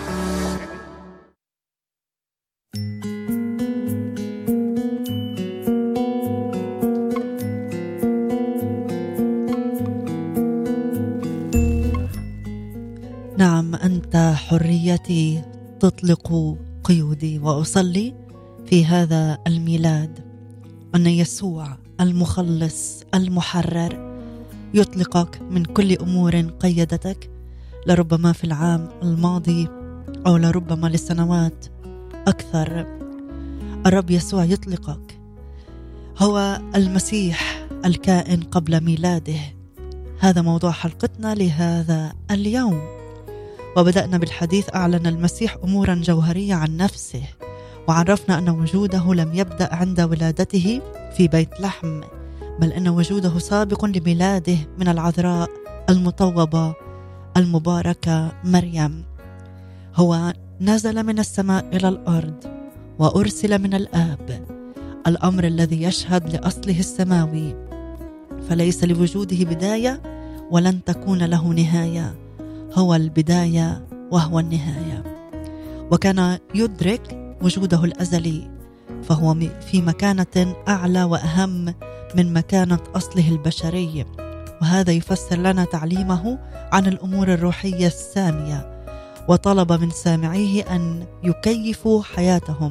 نعم 13.37 13.75
أنت 13.75 14.33
حريتي 14.35 15.41
تطلق 15.79 16.57
قيودي 16.83 17.39
وأصلي 17.39 18.13
في 18.65 18.85
هذا 18.85 19.37
الميلاد 19.47 20.19
أن 20.95 21.07
يسوع 21.07 21.77
المخلص 22.01 23.03
المحرر 23.15 24.10
يطلقك 24.73 25.41
من 25.41 25.65
كل 25.65 25.97
أمور 25.97 26.35
قيدتك 26.35 27.29
لربما 27.87 28.31
في 28.31 28.43
العام 28.43 28.89
الماضي 29.03 29.67
أو 30.27 30.37
لربما 30.37 30.87
لسنوات 30.87 31.65
أكثر. 32.27 32.85
الرب 33.85 34.11
يسوع 34.11 34.43
يطلقك. 34.43 35.19
هو 36.17 36.61
المسيح 36.75 37.67
الكائن 37.85 38.41
قبل 38.43 38.83
ميلاده. 38.83 39.39
هذا 40.19 40.41
موضوع 40.41 40.71
حلقتنا 40.71 41.35
لهذا 41.35 42.13
اليوم. 42.31 42.81
وبدأنا 43.77 44.17
بالحديث 44.17 44.75
أعلن 44.75 45.07
المسيح 45.07 45.57
أمورا 45.63 45.95
جوهرية 45.95 46.53
عن 46.53 46.77
نفسه 46.77 47.23
وعرفنا 47.87 48.37
أن 48.37 48.49
وجوده 48.49 49.13
لم 49.13 49.33
يبدأ 49.33 49.75
عند 49.75 50.01
ولادته 50.01 50.81
في 51.17 51.27
بيت 51.27 51.61
لحم. 51.61 52.01
بل 52.59 52.71
أن 52.71 52.87
وجوده 52.87 53.39
سابق 53.39 53.85
لميلاده 53.85 54.57
من 54.77 54.87
العذراء 54.87 55.49
المطوبة 55.89 56.73
المباركة 57.37 58.31
مريم. 58.43 59.03
هو 59.95 60.33
نزل 60.61 61.03
من 61.03 61.19
السماء 61.19 61.65
إلى 61.73 61.87
الأرض 61.87 62.43
وأرسل 62.99 63.61
من 63.61 63.73
الآب 63.73 64.47
الأمر 65.07 65.43
الذي 65.43 65.83
يشهد 65.83 66.29
لأصله 66.29 66.79
السماوي. 66.79 67.55
فليس 68.49 68.83
لوجوده 68.83 69.45
بداية 69.45 70.01
ولن 70.51 70.83
تكون 70.83 71.23
له 71.23 71.47
نهاية 71.47 72.15
هو 72.73 72.95
البداية 72.95 73.85
وهو 74.11 74.39
النهاية. 74.39 75.03
وكان 75.91 76.37
يدرك 76.55 77.35
وجوده 77.41 77.83
الأزلي 77.83 78.51
فهو 79.03 79.35
في 79.71 79.81
مكانة 79.81 80.55
أعلى 80.67 81.03
وأهم 81.03 81.73
من 82.15 82.33
مكانة 82.33 82.79
أصله 82.95 83.29
البشري 83.29 84.05
وهذا 84.61 84.91
يفسر 84.91 85.35
لنا 85.37 85.65
تعليمه 85.65 86.39
عن 86.71 86.87
الأمور 86.87 87.33
الروحية 87.33 87.87
السامية 87.87 88.83
وطلب 89.27 89.71
من 89.71 89.89
سامعيه 89.89 90.75
أن 90.75 91.05
يكيفوا 91.23 92.03
حياتهم 92.03 92.69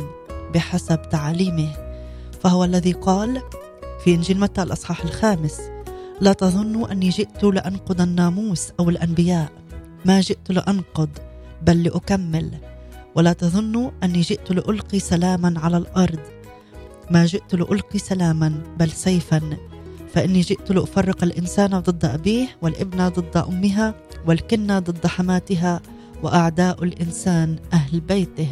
بحسب 0.54 1.02
تعاليمه 1.02 1.68
فهو 2.42 2.64
الذي 2.64 2.92
قال 2.92 3.42
في 4.04 4.14
إنجيل 4.14 4.40
متى 4.40 4.62
الأصحاح 4.62 5.04
الخامس 5.04 5.60
لا 6.20 6.32
تظنوا 6.32 6.92
أني 6.92 7.08
جئت 7.08 7.44
لانقض 7.44 8.00
الناموس 8.00 8.72
أو 8.80 8.90
الأنبياء 8.90 9.52
ما 10.04 10.20
جئت 10.20 10.50
لأنقض 10.50 11.08
بل 11.62 11.82
لأكمل 11.82 12.58
ولا 13.14 13.32
تظنوا 13.32 13.90
أني 14.02 14.20
جئت 14.20 14.50
لألقي 14.50 14.98
سلاما 14.98 15.54
على 15.60 15.76
الأرض 15.76 16.20
ما 17.10 17.26
جئت 17.26 17.54
لألقي 17.54 17.98
سلاما 17.98 18.62
بل 18.78 18.90
سيفا. 18.90 19.40
فإني 20.14 20.40
جئت 20.40 20.70
لأفرق 20.70 21.24
الإنسان 21.24 21.78
ضد 21.78 22.04
أبيه 22.04 22.48
والابن 22.62 23.08
ضد 23.08 23.36
أمها 23.36 23.94
والكنه 24.26 24.78
ضد 24.78 25.06
حماتها 25.06 25.80
وأعداء 26.22 26.84
الإنسان 26.84 27.56
أهل 27.72 28.00
بيته. 28.00 28.48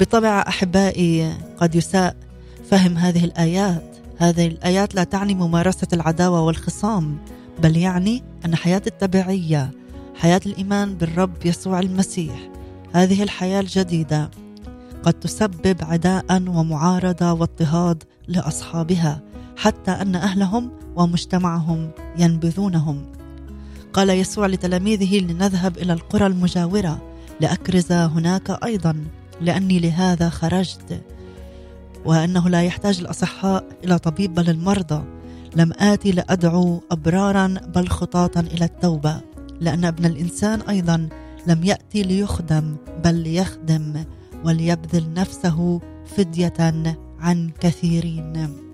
بطبع 0.00 0.44
أحبائي 0.48 1.32
قد 1.56 1.74
يساء 1.74 2.16
فهم 2.70 2.96
هذه 2.96 3.24
الآيات. 3.24 3.96
هذه 4.18 4.46
الآيات 4.46 4.94
لا 4.94 5.04
تعني 5.04 5.34
ممارسة 5.34 5.88
العداوة 5.92 6.40
والخصام 6.40 7.18
بل 7.62 7.76
يعني 7.76 8.22
أن 8.44 8.56
حياة 8.56 8.82
التبعية 8.86 9.70
حياة 10.14 10.40
الإيمان 10.46 10.94
بالرب 10.94 11.46
يسوع 11.46 11.80
المسيح. 11.80 12.50
هذه 12.92 13.22
الحياة 13.22 13.60
الجديدة. 13.60 14.30
قد 15.04 15.12
تسبب 15.12 15.76
عداء 15.82 16.42
ومعارضة 16.48 17.32
واضطهاد 17.32 18.02
لأصحابها 18.28 19.20
حتى 19.56 19.90
أن 19.90 20.14
أهلهم 20.14 20.70
ومجتمعهم 20.96 21.90
ينبذونهم. 22.18 23.04
قال 23.92 24.10
يسوع 24.10 24.46
لتلاميذه 24.46 25.18
لنذهب 25.18 25.78
إلى 25.78 25.92
القرى 25.92 26.26
المجاورة 26.26 27.02
لأكرز 27.40 27.92
هناك 27.92 28.64
أيضا 28.64 29.04
لأني 29.40 29.78
لهذا 29.78 30.28
خرجت. 30.28 31.02
وأنه 32.04 32.48
لا 32.48 32.62
يحتاج 32.62 33.00
الأصحاء 33.00 33.64
إلى 33.84 33.98
طبيب 33.98 34.34
بل 34.34 34.50
المرضى. 34.50 35.04
لم 35.56 35.72
آتي 35.78 36.12
لأدعو 36.12 36.82
أبرارا 36.90 37.46
بل 37.46 37.88
خطاة 37.88 38.40
إلى 38.40 38.64
التوبة. 38.64 39.20
لأن 39.60 39.84
ابن 39.84 40.04
الإنسان 40.04 40.60
أيضا 40.60 41.08
لم 41.46 41.64
يأتي 41.64 42.02
ليخدم 42.02 42.76
بل 43.04 43.14
ليخدم. 43.14 44.04
وليبذل 44.44 45.12
نفسه 45.12 45.80
فدية 46.16 46.54
عن 47.20 47.50
كثيرين. 47.60 48.64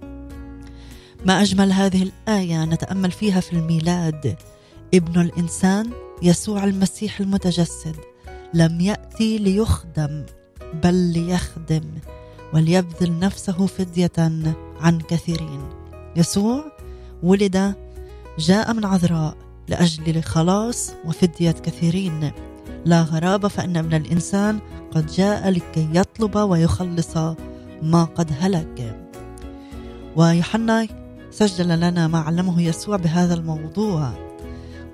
ما 1.26 1.42
أجمل 1.42 1.72
هذه 1.72 2.02
الآية 2.02 2.64
نتأمل 2.64 3.10
فيها 3.10 3.40
في 3.40 3.52
الميلاد. 3.52 4.36
ابن 4.94 5.20
الإنسان 5.20 5.90
يسوع 6.22 6.64
المسيح 6.64 7.20
المتجسد 7.20 7.96
لم 8.54 8.80
يأتي 8.80 9.38
ليخدم 9.38 10.24
بل 10.84 10.94
ليخدم 10.94 11.84
وليبذل 12.54 13.18
نفسه 13.18 13.66
فدية 13.66 14.12
عن 14.80 14.98
كثيرين. 15.08 15.60
يسوع 16.16 16.64
ولد 17.22 17.74
جاء 18.38 18.72
من 18.72 18.84
عذراء 18.84 19.36
لأجل 19.68 20.16
الخلاص 20.16 20.92
وفدية 21.04 21.50
كثيرين. 21.50 22.30
لا 22.84 23.02
غرابة 23.02 23.48
فإن 23.48 23.76
ابن 23.76 23.94
الإنسان 23.94 24.58
قد 24.94 25.06
جاء 25.06 25.50
لكي 25.50 25.88
يطلب 25.94 26.36
ويخلص 26.36 27.16
ما 27.82 28.04
قد 28.04 28.32
هلك. 28.40 29.00
ويوحنا 30.16 30.86
سجل 31.30 31.80
لنا 31.80 32.08
ما 32.08 32.18
علمه 32.18 32.62
يسوع 32.62 32.96
بهذا 32.96 33.34
الموضوع. 33.34 34.12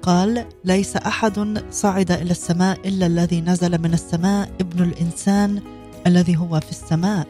قال 0.03 0.44
ليس 0.64 0.96
أحد 0.96 1.64
صعد 1.70 2.11
إلى 2.11 2.31
السماء 2.31 2.88
إلا 2.88 3.07
الذي 3.07 3.40
نزل 3.40 3.79
من 3.83 3.92
السماء 3.92 4.51
ابن 4.61 4.83
الإنسان 4.85 5.62
الذي 6.07 6.37
هو 6.37 6.61
في 6.61 6.70
السماء. 6.70 7.27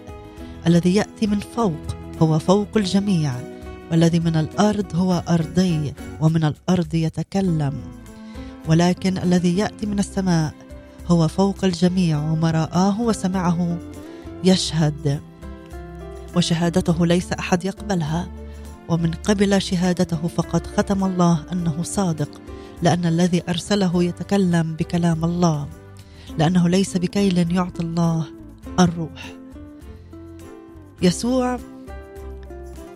الذي 0.67 0.95
يأتي 0.95 1.27
من 1.27 1.41
فوق 1.41 1.97
هو 2.23 2.39
فوق 2.39 2.69
الجميع 2.77 3.33
والذي 3.91 4.21
من 4.21 4.37
الأرض 4.37 4.97
هو 4.97 5.23
أرضي 5.29 5.95
ومن 6.21 6.45
الأرض 6.45 6.95
يتكلم. 6.95 7.73
ولكن 8.69 9.19
الذي 9.19 9.59
يأتي 9.59 9.87
من 9.87 9.99
السماء 9.99 10.55
هو 11.07 11.29
فوق 11.29 11.65
الجميع 11.65 12.19
وما 12.19 12.51
رآه 12.51 13.01
وسمعه 13.01 13.79
يشهد. 14.45 15.21
وشهادته 16.37 17.07
ليس 17.07 17.33
أحد 17.33 17.65
يقبلها 17.65 18.29
ومن 18.89 19.11
قبل 19.11 19.63
شهادته 19.63 20.29
فقد 20.29 20.67
ختم 20.67 21.05
الله 21.05 21.45
أنه 21.53 21.83
صادق 21.83 22.41
لأن 22.83 23.07
الذي 23.07 23.43
أرسله 23.49 24.05
يتكلم 24.05 24.75
بكلام 24.75 25.25
الله 25.25 25.69
لأنه 26.39 26.69
ليس 26.69 26.97
بكيل 26.97 27.53
يعطي 27.53 27.83
الله 27.83 28.25
الروح. 28.81 29.33
يسوع 31.03 31.59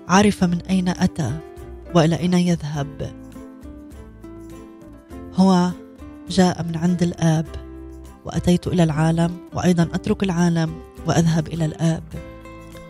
عرف 0.08 0.44
من 0.44 0.60
أين 0.60 0.88
أتى 0.88 1.38
وإلى 1.94 2.18
أين 2.18 2.34
يذهب. 2.34 3.19
هو 5.40 5.70
جاء 6.28 6.62
من 6.62 6.76
عند 6.76 7.02
الآب 7.02 7.46
وأتيت 8.24 8.66
إلى 8.66 8.82
العالم 8.82 9.36
وأيضا 9.52 9.88
أترك 9.94 10.22
العالم 10.22 10.74
وأذهب 11.06 11.48
إلى 11.48 11.64
الآب. 11.64 12.02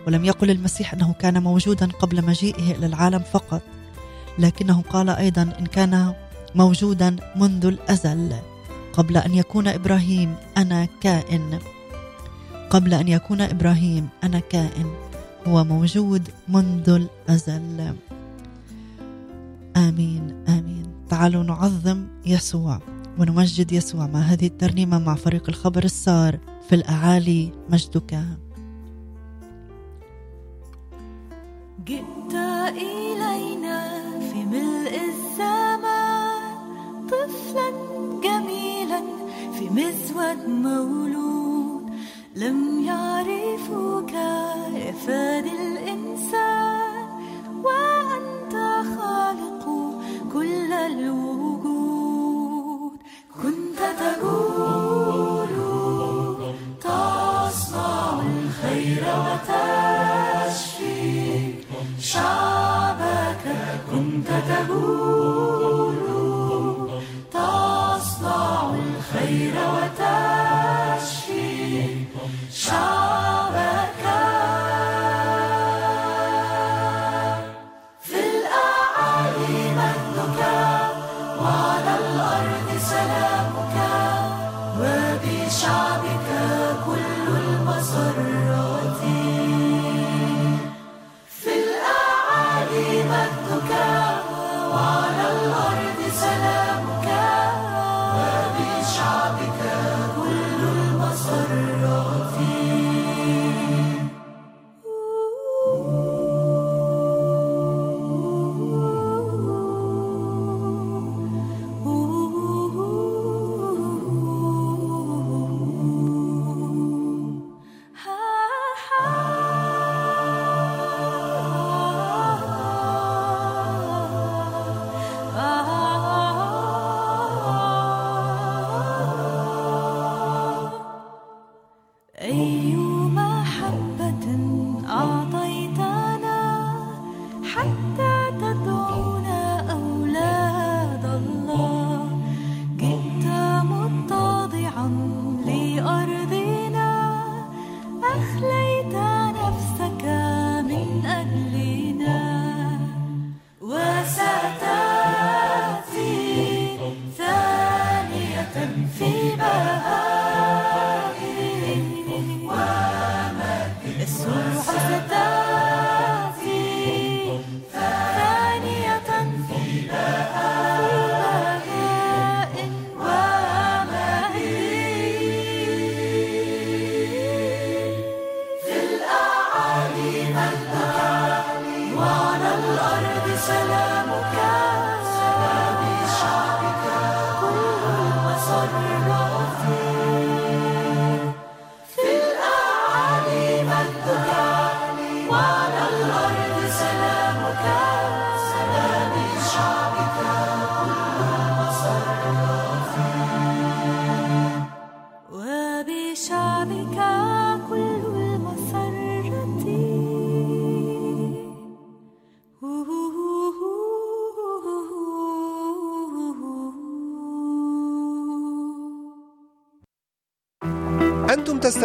ولم 0.06 0.24
يقل 0.24 0.50
المسيح 0.50 0.94
أنه 0.94 1.12
كان 1.12 1.42
موجودا 1.42 1.86
قبل 1.86 2.24
مجيئه 2.26 2.72
إلى 2.72 2.86
العالم 2.86 3.18
فقط 3.18 3.62
لكنه 4.38 4.82
قال 4.82 5.10
أيضا 5.10 5.42
إن 5.42 5.66
كان 5.66 6.14
موجودا 6.54 7.16
منذ 7.36 7.66
الأزل 7.66 8.32
قبل 8.92 9.16
أن 9.16 9.34
يكون 9.34 9.68
إبراهيم 9.68 10.34
أنا 10.56 10.88
كائن. 11.00 11.58
قبل 12.70 12.94
أن 12.94 13.08
يكون 13.08 13.40
إبراهيم 13.40 14.08
أنا 14.24 14.38
كائن 14.38 14.94
هو 15.46 15.64
موجود 15.64 16.28
منذ 16.48 16.88
الأزل. 16.90 17.94
آمين 19.76 20.44
آمين. 20.48 20.89
تعالوا 21.10 21.42
نعظم 21.42 22.06
يسوع 22.26 22.78
ونمجد 23.18 23.72
يسوع 23.72 24.06
مع 24.06 24.20
هذه 24.20 24.46
الترنيمة 24.46 24.98
مع 24.98 25.14
فريق 25.14 25.48
الخبر 25.48 25.84
السار 25.84 26.38
في 26.68 26.74
الأعالي 26.74 27.52
مجدك. 27.70 28.20
جئت 31.86 32.34
إلينا 32.68 34.00
في 34.20 34.44
ملء 34.44 35.00
الزمان 35.08 36.66
طفلا 37.06 37.70
جميلا 38.24 39.02
في 39.58 39.70
مزود 39.70 40.48
مولود. 40.48 41.90
لم 42.36 42.84
يعرفوك 42.84 44.12
يا 44.12 44.92
فادي 45.06 45.50
الإنسان 45.50 47.08
وأنت 47.64 48.39
كنت 64.70 65.19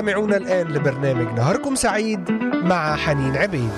تستمعون 0.05 0.33
الآن 0.33 0.67
لبرنامج 0.67 1.39
نهاركم 1.39 1.75
سعيد 1.75 2.31
مع 2.63 2.95
حنين 2.95 3.37
عبيد. 3.37 3.69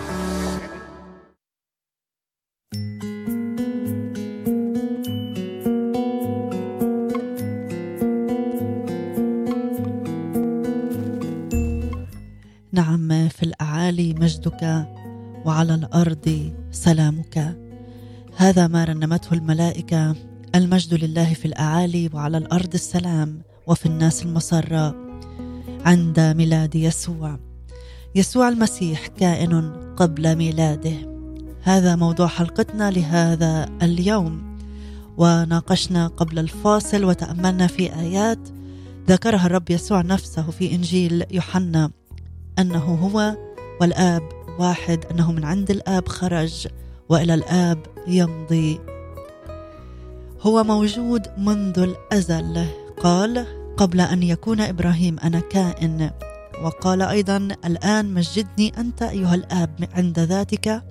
نعم 12.72 13.30
في 13.30 13.44
الأعالي 13.44 14.14
مجدك 14.14 14.88
وعلى 15.46 15.76
الأرض 15.76 16.54
سلامك. 16.72 17.58
هذا 18.38 18.68
ما 18.68 18.84
رنمته 18.84 19.34
الملائكة. 19.34 20.16
المجد 20.56 20.94
لله 20.94 21.34
في 21.34 21.46
الأعالي 21.46 22.10
وعلى 22.14 22.38
الأرض 22.38 22.74
السلام 22.74 23.42
وفي 23.68 23.86
الناس 23.86 24.26
المسرة. 24.26 25.07
عند 25.88 26.20
ميلاد 26.20 26.76
يسوع. 26.76 27.40
يسوع 28.16 28.50
المسيح 28.50 29.08
كائن 29.08 29.72
قبل 29.98 30.36
ميلاده. 30.36 30.96
هذا 31.62 31.96
موضوع 31.96 32.28
حلقتنا 32.28 32.92
لهذا 32.92 33.70
اليوم. 33.82 34.58
وناقشنا 35.18 36.08
قبل 36.08 36.40
الفاصل 36.40 37.04
وتأملنا 37.04 37.68
في 37.68 37.96
آيات 37.96 38.40
ذكرها 39.08 39.46
الرب 39.46 39.70
يسوع 39.70 40.02
نفسه 40.02 40.52
في 40.52 40.76
إنجيل 40.76 41.24
يوحنا. 41.32 41.92
أنه 42.60 42.84
هو 42.84 43.38
والآب 43.82 44.22
واحد 44.60 45.06
أنه 45.12 45.32
من 45.32 45.44
عند 45.44 45.72
الآب 45.72 46.08
خرج 46.08 46.68
وإلى 47.10 47.34
الآب 47.34 47.80
يمضي. 48.08 48.80
هو 50.42 50.64
موجود 50.64 51.28
منذ 51.38 51.80
الأزل. 51.80 52.66
قال 53.04 53.57
قبل 53.78 54.02
أن 54.02 54.24
يكون 54.24 54.62
إبراهيم 54.62 55.20
أنا 55.20 55.40
كائن. 55.40 56.12
وقال 56.64 57.02
أيضا 57.02 57.38
الآن 57.66 58.14
مجدني 58.14 58.74
أنت 58.78 59.02
أيها 59.02 59.36
الآب 59.36 59.90
عند 59.94 60.20
ذاتك 60.20 60.84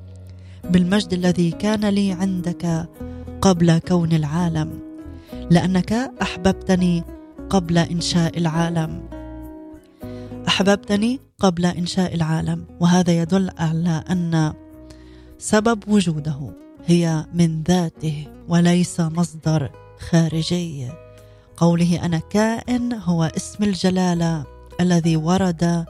بالمجد 0.64 1.12
الذي 1.12 1.50
كان 1.50 1.84
لي 1.84 2.12
عندك 2.12 2.88
قبل 3.40 3.78
كون 3.78 4.12
العالم 4.12 4.78
لأنك 5.50 5.92
أحببتني 6.22 7.04
قبل 7.50 7.78
إنشاء 7.78 8.38
العالم. 8.38 9.02
أحببتني 10.48 11.20
قبل 11.38 11.66
إنشاء 11.66 12.14
العالم. 12.14 12.64
وهذا 12.80 13.12
يدل 13.22 13.50
على 13.58 14.04
أن 14.10 14.52
سبب 15.38 15.88
وجوده 15.88 16.50
هي 16.86 17.26
من 17.34 17.62
ذاته 17.62 18.26
وليس 18.48 19.00
مصدر 19.00 19.70
خارجي. 19.98 21.05
قوله 21.56 22.04
أنا 22.04 22.18
كائن 22.18 22.92
هو 22.92 23.24
اسم 23.36 23.64
الجلاله 23.64 24.44
الذي 24.80 25.16
ورد 25.16 25.84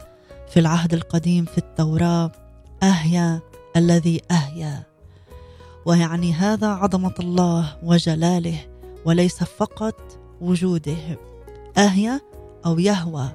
في 0.51 0.61
العهد 0.61 0.95
القديم 0.95 1.45
في 1.45 1.59
التوراة 1.59 2.33
أهيا 2.83 3.41
الذي 3.77 4.21
أهيا. 4.31 4.83
ويعني 5.87 6.33
هذا 6.33 6.67
عظمة 6.67 7.15
الله 7.21 7.77
وجلاله 7.83 8.59
وليس 9.05 9.45
فقط 9.45 10.19
وجوده. 10.41 11.19
أهيا 11.79 12.21
أو 12.67 12.79
يهوى 12.79 13.29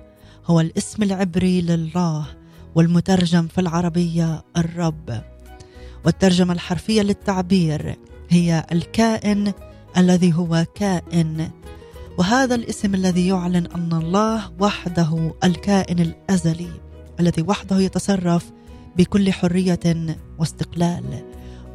هو 0.45 0.59
الاسم 0.59 1.03
العبري 1.03 1.61
لله 1.61 2.25
والمترجم 2.75 3.47
في 3.47 3.61
العربية 3.61 4.43
الرب. 4.57 5.23
والترجمة 6.05 6.53
الحرفية 6.53 7.01
للتعبير 7.01 7.95
هي 8.29 8.65
الكائن 8.71 9.53
الذي 9.97 10.33
هو 10.33 10.65
كائن. 10.75 11.49
وهذا 12.21 12.55
الاسم 12.55 12.95
الذي 12.95 13.27
يعلن 13.27 13.65
أن 13.65 13.93
الله 13.93 14.51
وحده 14.59 15.33
الكائن 15.43 15.99
الأزلي 15.99 16.71
الذي 17.19 17.41
وحده 17.41 17.79
يتصرف 17.79 18.51
بكل 18.97 19.31
حرية 19.31 19.79
واستقلال 20.39 21.03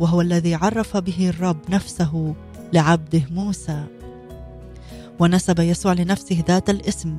وهو 0.00 0.20
الذي 0.20 0.54
عرف 0.54 0.96
به 0.96 1.28
الرب 1.28 1.58
نفسه 1.68 2.34
لعبده 2.72 3.22
موسى. 3.30 3.84
ونسب 5.18 5.58
يسوع 5.58 5.92
لنفسه 5.92 6.44
ذات 6.48 6.70
الاسم 6.70 7.16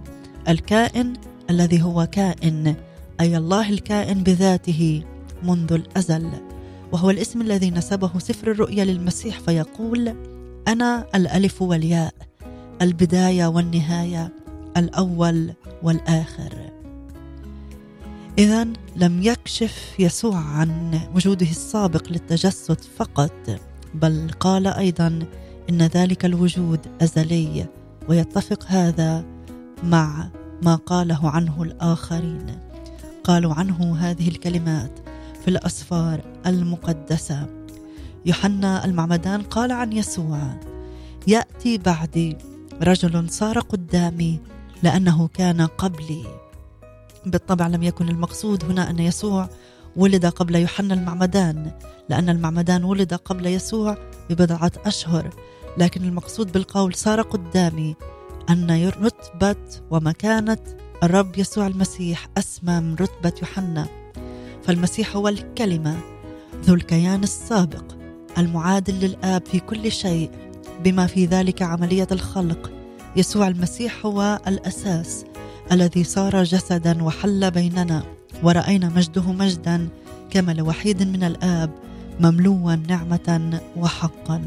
الكائن 0.48 1.14
الذي 1.50 1.82
هو 1.82 2.08
كائن 2.12 2.76
أي 3.20 3.38
الله 3.38 3.70
الكائن 3.70 4.24
بذاته 4.24 5.04
منذ 5.44 5.74
الأزل. 5.74 6.32
وهو 6.92 7.10
الاسم 7.10 7.42
الذي 7.42 7.72
نسبه 7.72 8.20
سفر 8.20 8.52
الرؤيا 8.52 8.86
للمسيح 8.86 9.40
فيقول 9.40 10.16
أنا 10.68 11.08
الألف 11.16 11.62
والياء. 11.62 12.27
البداية 12.82 13.48
والنهاية 13.48 14.34
الأول 14.78 15.54
والآخر. 15.84 16.54
اذا 18.38 18.68
لم 18.96 19.24
يكشف 19.24 19.96
يسوع 20.00 20.38
عن 20.38 21.00
وجوده 21.16 21.46
السابق 21.50 22.10
للتجسد 22.12 22.78
فقط 22.98 23.60
بل 23.94 24.32
قال 24.40 24.68
أيضا 24.68 25.26
إن 25.70 25.82
ذلك 25.82 26.26
الوجود 26.26 26.80
أزلي 27.02 27.66
ويتفق 28.10 28.66
هذا 28.68 29.26
مع 29.84 30.30
ما 30.64 30.76
قاله 30.76 31.30
عنه 31.30 31.64
الآخرين. 31.64 32.46
قالوا 33.24 33.54
عنه 33.54 33.98
هذه 33.98 34.28
الكلمات 34.28 34.92
في 35.42 35.48
الأسفار 35.48 36.22
المقدسة. 36.46 37.48
يوحنا 38.26 38.86
المعمدان 38.86 39.42
قال 39.42 39.72
عن 39.72 39.94
يسوع 39.94 40.40
يأتي 41.28 41.78
بعدي 41.78 42.38
رجل 42.84 43.30
صار 43.30 43.60
قدامي 43.60 44.40
لأنه 44.84 45.28
كان 45.28 45.62
قبلي. 45.62 46.24
بالطبع 47.26 47.68
لم 47.68 47.84
يكن 47.84 48.10
المقصود 48.10 48.66
هنا 48.66 48.90
أن 48.90 49.00
يسوع 49.00 49.50
ولد 49.96 50.26
قبل 50.26 50.56
يوحنا 50.56 50.94
المعمدان 50.94 51.72
لأن 52.10 52.30
المعمدان 52.30 52.84
ولد 52.84 53.14
قبل 53.14 53.46
يسوع 53.46 53.98
ببضعة 54.30 54.72
أشهر. 54.86 55.30
لكن 55.78 56.04
المقصود 56.04 56.52
بالقول 56.52 56.96
صار 56.96 57.22
قدامي 57.22 57.96
أن 58.50 58.88
رتبة 58.88 59.66
ومكانة 59.92 60.58
الرب 61.04 61.38
يسوع 61.38 61.68
المسيح 61.68 62.28
أسمى 62.38 62.80
من 62.80 62.96
رتبة 62.96 63.34
يوحنا. 63.42 63.88
فالمسيح 64.64 65.16
هو 65.16 65.28
الكلمة 65.28 65.98
ذو 66.66 66.74
الكيان 66.74 67.24
السابق 67.24 67.84
المعادل 68.38 68.94
للآب 68.94 69.46
في 69.46 69.60
كل 69.60 69.92
شيء. 69.92 70.47
بما 70.84 71.08
في 71.08 71.26
ذلك 71.26 71.62
عملية 71.62 72.08
الخلق. 72.12 72.72
يسوع 73.16 73.48
المسيح 73.48 74.06
هو 74.06 74.40
الأساس 74.48 75.26
الذي 75.72 76.04
صار 76.04 76.44
جسدا 76.44 77.04
وحل 77.04 77.52
بيننا. 77.52 78.04
ورأينا 78.44 78.90
مجده 78.90 79.32
مجدا 79.32 79.88
كما 80.30 80.52
لوحيد 80.52 81.04
من 81.04 81.24
الآب 81.24 81.70
مملوا 82.20 82.76
نعمة 82.76 83.60
وحقا. 83.78 84.42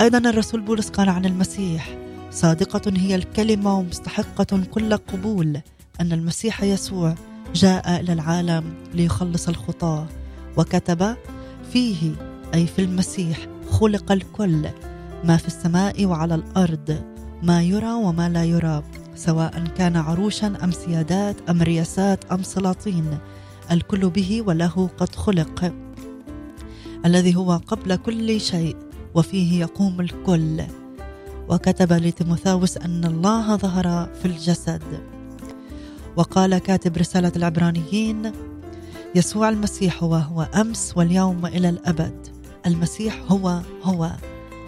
أيضا 0.00 0.18
الرسول 0.18 0.60
بولس 0.60 0.88
قال 0.88 1.08
عن 1.08 1.24
المسيح 1.24 1.96
صادقة 2.30 2.92
هي 2.96 3.14
الكلمة 3.14 3.78
ومستحقة 3.78 4.62
كل 4.70 4.96
قبول 4.96 5.60
أن 6.00 6.12
المسيح 6.12 6.62
يسوع 6.62 7.14
جاء 7.54 8.00
إلى 8.00 8.12
العالم 8.12 8.74
ليخلص 8.94 9.48
الخطاة. 9.48 10.06
وكتب 10.56 11.16
فيه 11.72 12.12
أي 12.54 12.66
في 12.66 12.78
المسيح 12.78 13.38
خلق 13.80 14.12
الكل 14.12 14.68
ما 15.24 15.36
في 15.36 15.46
السماء 15.46 16.06
وعلى 16.06 16.34
الأرض 16.34 17.02
ما 17.42 17.62
يرى 17.62 17.92
وما 17.92 18.28
لا 18.28 18.44
يرى 18.44 18.82
سواء 19.14 19.64
كان 19.76 19.96
عروشا 19.96 20.46
أم 20.64 20.70
سيادات 20.70 21.36
أم 21.50 21.62
رياسات 21.62 22.24
أم 22.24 22.42
سلاطين 22.42 23.18
الكل 23.70 24.10
به 24.10 24.42
وله 24.46 24.90
قد 24.98 25.14
خلق 25.14 25.72
الذي 27.06 27.36
هو 27.36 27.60
قبل 27.66 27.96
كل 27.96 28.40
شيء 28.40 28.76
وفيه 29.14 29.60
يقوم 29.60 30.00
الكل. 30.00 30.62
وكتب 31.48 31.92
لتيموثاوس 31.92 32.76
أن 32.76 33.04
الله 33.04 33.56
ظهر 33.56 34.08
في 34.22 34.24
الجسد. 34.24 34.82
وقال 36.16 36.58
كاتب 36.58 36.96
رسالة 36.96 37.32
العبرانيين 37.36 38.32
يسوع 39.14 39.48
المسيح 39.48 40.02
هو 40.02 40.14
هو 40.14 40.42
أمس 40.42 40.92
واليوم 40.96 41.46
إلى 41.46 41.68
الأبد. 41.68 42.33
المسيح 42.66 43.20
هو 43.28 43.60
هو 43.82 44.10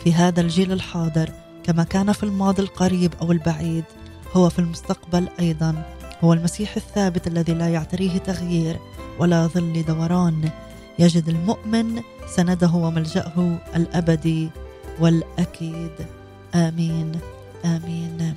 في 0.04 0.12
هذا 0.12 0.40
الجيل 0.40 0.72
الحاضر 0.72 1.30
كما 1.64 1.84
كان 1.84 2.12
في 2.12 2.22
الماضي 2.22 2.62
القريب 2.62 3.14
أو 3.22 3.32
البعيد 3.32 3.84
هو 4.32 4.48
في 4.48 4.58
المستقبل 4.58 5.28
أيضا. 5.40 5.94
هو 6.24 6.32
المسيح 6.32 6.76
الثابت 6.76 7.26
الذي 7.26 7.54
لا 7.54 7.68
يعتريه 7.68 8.18
تغيير 8.18 8.76
ولا 9.18 9.46
ظل 9.46 9.84
دوران. 9.88 10.50
يجد 10.98 11.28
المؤمن 11.28 12.02
سنده 12.26 12.70
وملجأه 12.74 13.58
الأبدي 13.76 14.50
والأكيد. 15.00 15.92
آمين 16.54 17.12
آمين. 17.64 18.34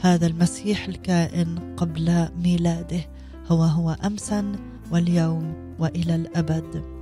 هذا 0.00 0.26
المسيح 0.26 0.88
الكائن 0.88 1.74
قبل 1.76 2.28
ميلاده. 2.42 3.00
هو 3.50 3.62
هو 3.62 3.96
امسا 4.04 4.52
واليوم 4.90 5.54
وإلى 5.78 6.14
الأبد. 6.14 6.97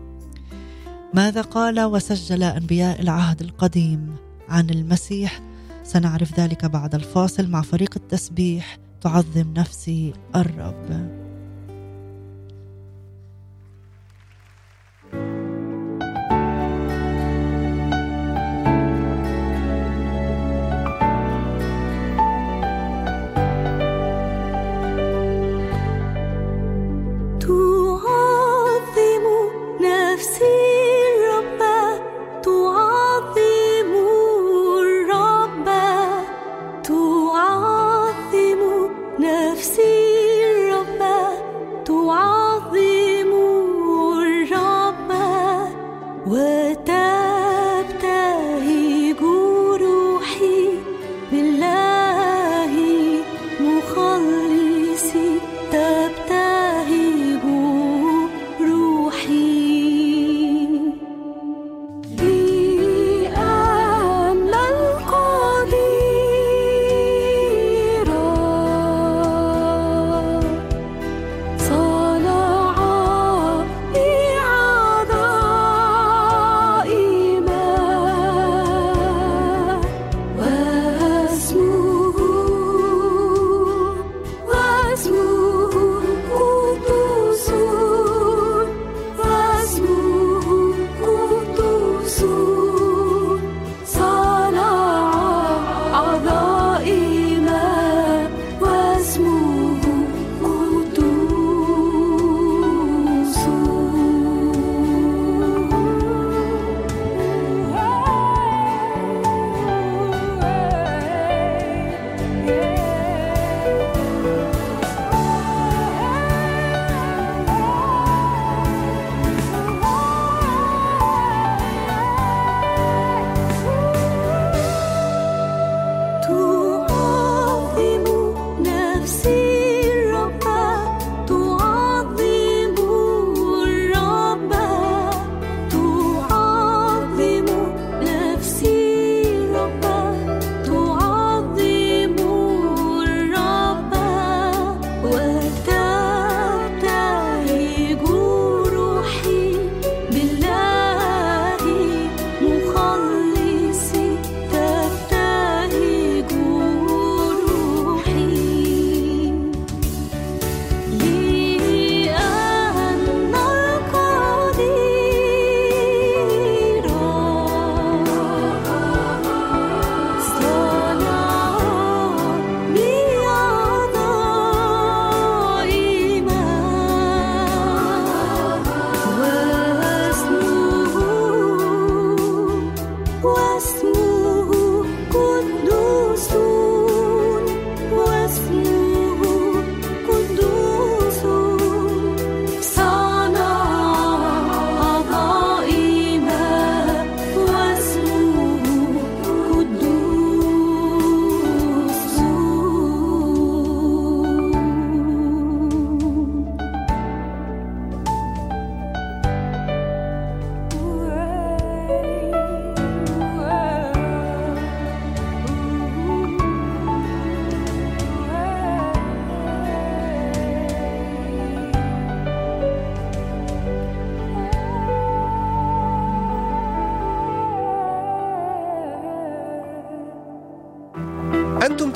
ماذا 1.17 1.41
قال 1.41 1.81
وسجل 1.81 2.43
أنبياء 2.43 3.01
العهد 3.01 3.41
القديم 3.41 4.17
عن 4.49 4.71
المسيح؟ 4.71 5.41
سنعرف 5.85 6.41
ذلك 6.41 6.65
بعد 6.65 6.95
الفاصل 6.95 7.51
مع 7.51 7.63
فريق 7.63 7.95
التسبيح 7.97 8.79
تعظم 9.01 9.53
نفسي 9.57 10.13
الرب. 10.37 11.26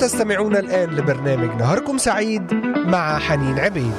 تستمعون 0.01 0.55
الآن 0.55 0.89
لبرنامج 0.89 1.61
نهاركم 1.61 1.97
سعيد 1.97 2.53
مع 2.85 3.19
حنين 3.19 3.59
عبيد. 3.59 3.93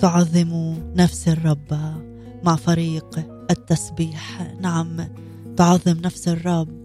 تعظم 0.00 0.74
نفس 0.96 1.28
الرب 1.28 2.00
مع 2.44 2.56
فريق 2.56 3.18
التسبيح. 3.50 4.54
نعم 4.60 5.08
تعظم 5.56 5.96
نفس 6.04 6.28
الرب 6.28 6.79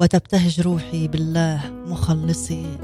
وتبتهج 0.00 0.60
روحي 0.60 1.08
بالله 1.08 1.60
مخلصي. 1.86 2.78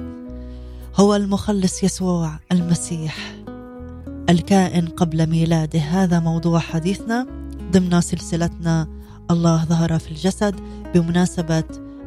هو 0.97 1.15
المخلص 1.15 1.85
يسوع 1.85 2.39
المسيح. 2.53 3.35
الكائن 4.31 4.87
قبل 4.87 5.27
ميلاده. 5.27 5.79
هذا 5.79 6.21
موضوع 6.21 6.59
حديثنا. 6.59 7.27
ضمن 7.73 8.01
سلسلتنا 8.01 8.89
الله 9.31 9.65
ظهر 9.65 9.99
في 9.99 10.11
الجسد 10.11 10.55
بمناسبة 10.95 11.65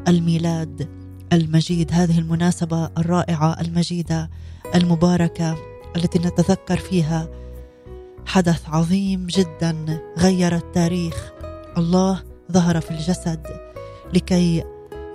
الميلاد 0.08 0.88
المجيد. 1.32 1.92
هذه 1.92 2.18
المناسبة 2.18 2.90
الرائعة 2.98 3.60
المجيدة 3.60 4.30
المباركة 4.74 5.56
التي 5.96 6.18
نتذكر 6.18 6.76
فيها 6.76 7.28
حدث 8.26 8.68
عظيم 8.68 9.26
جدا 9.26 10.00
غير 10.18 10.56
التاريخ. 10.56 11.32
الله 11.78 12.22
ظهر 12.52 12.80
في 12.80 12.90
الجسد 12.90 13.46
لكي 14.14 14.64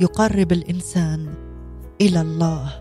يقرب 0.02 0.52
الإنسان 0.52 1.28
إلى 2.02 2.22
الله. 2.22 2.72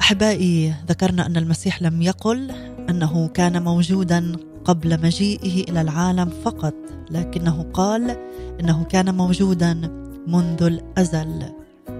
أحبائي 0.00 0.74
ذكرنا 0.88 1.26
أن 1.26 1.36
المسيح 1.36 1.82
لم 1.82 2.02
يقل 2.02 2.50
أنه 2.90 3.28
كان 3.28 3.62
موجودا 3.62 4.36
قبل 4.64 5.02
مجيئه 5.02 5.70
إلى 5.70 5.80
العالم 5.80 6.30
فقط 6.44 6.74
لكنه 7.10 7.62
قال 7.72 8.16
إنه 8.60 8.84
كان 8.84 9.14
موجودا 9.14 9.74
منذ 10.26 10.62
الأزل 10.62 11.42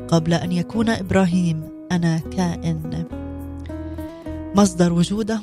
قبل 0.09 0.35
أن 0.35 0.53
يكون 0.53 0.89
إبراهيم 0.89 1.63
أنا 1.93 2.19
كائن. 2.19 3.05
مصدر 4.55 4.93
وجوده 4.93 5.41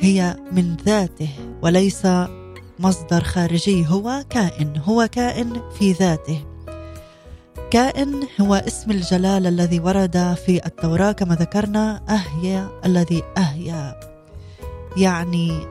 هي 0.00 0.36
من 0.52 0.76
ذاته 0.86 1.30
وليس 1.62 2.06
مصدر 2.78 3.24
خارجي 3.24 3.86
هو 3.88 4.24
كائن 4.30 4.82
هو 4.84 5.08
كائن 5.12 5.62
في 5.78 5.92
ذاته. 5.92 6.44
كائن 7.70 8.22
هو 8.40 8.54
اسم 8.54 8.90
الجلال 8.90 9.46
الذي 9.46 9.80
ورد 9.80 10.36
في 10.46 10.66
التوراة 10.66 11.12
كما 11.12 11.34
ذكرنا 11.34 12.02
أهيا 12.08 12.70
الذي 12.84 13.22
أهيا. 13.38 14.00
يعني 14.96 15.66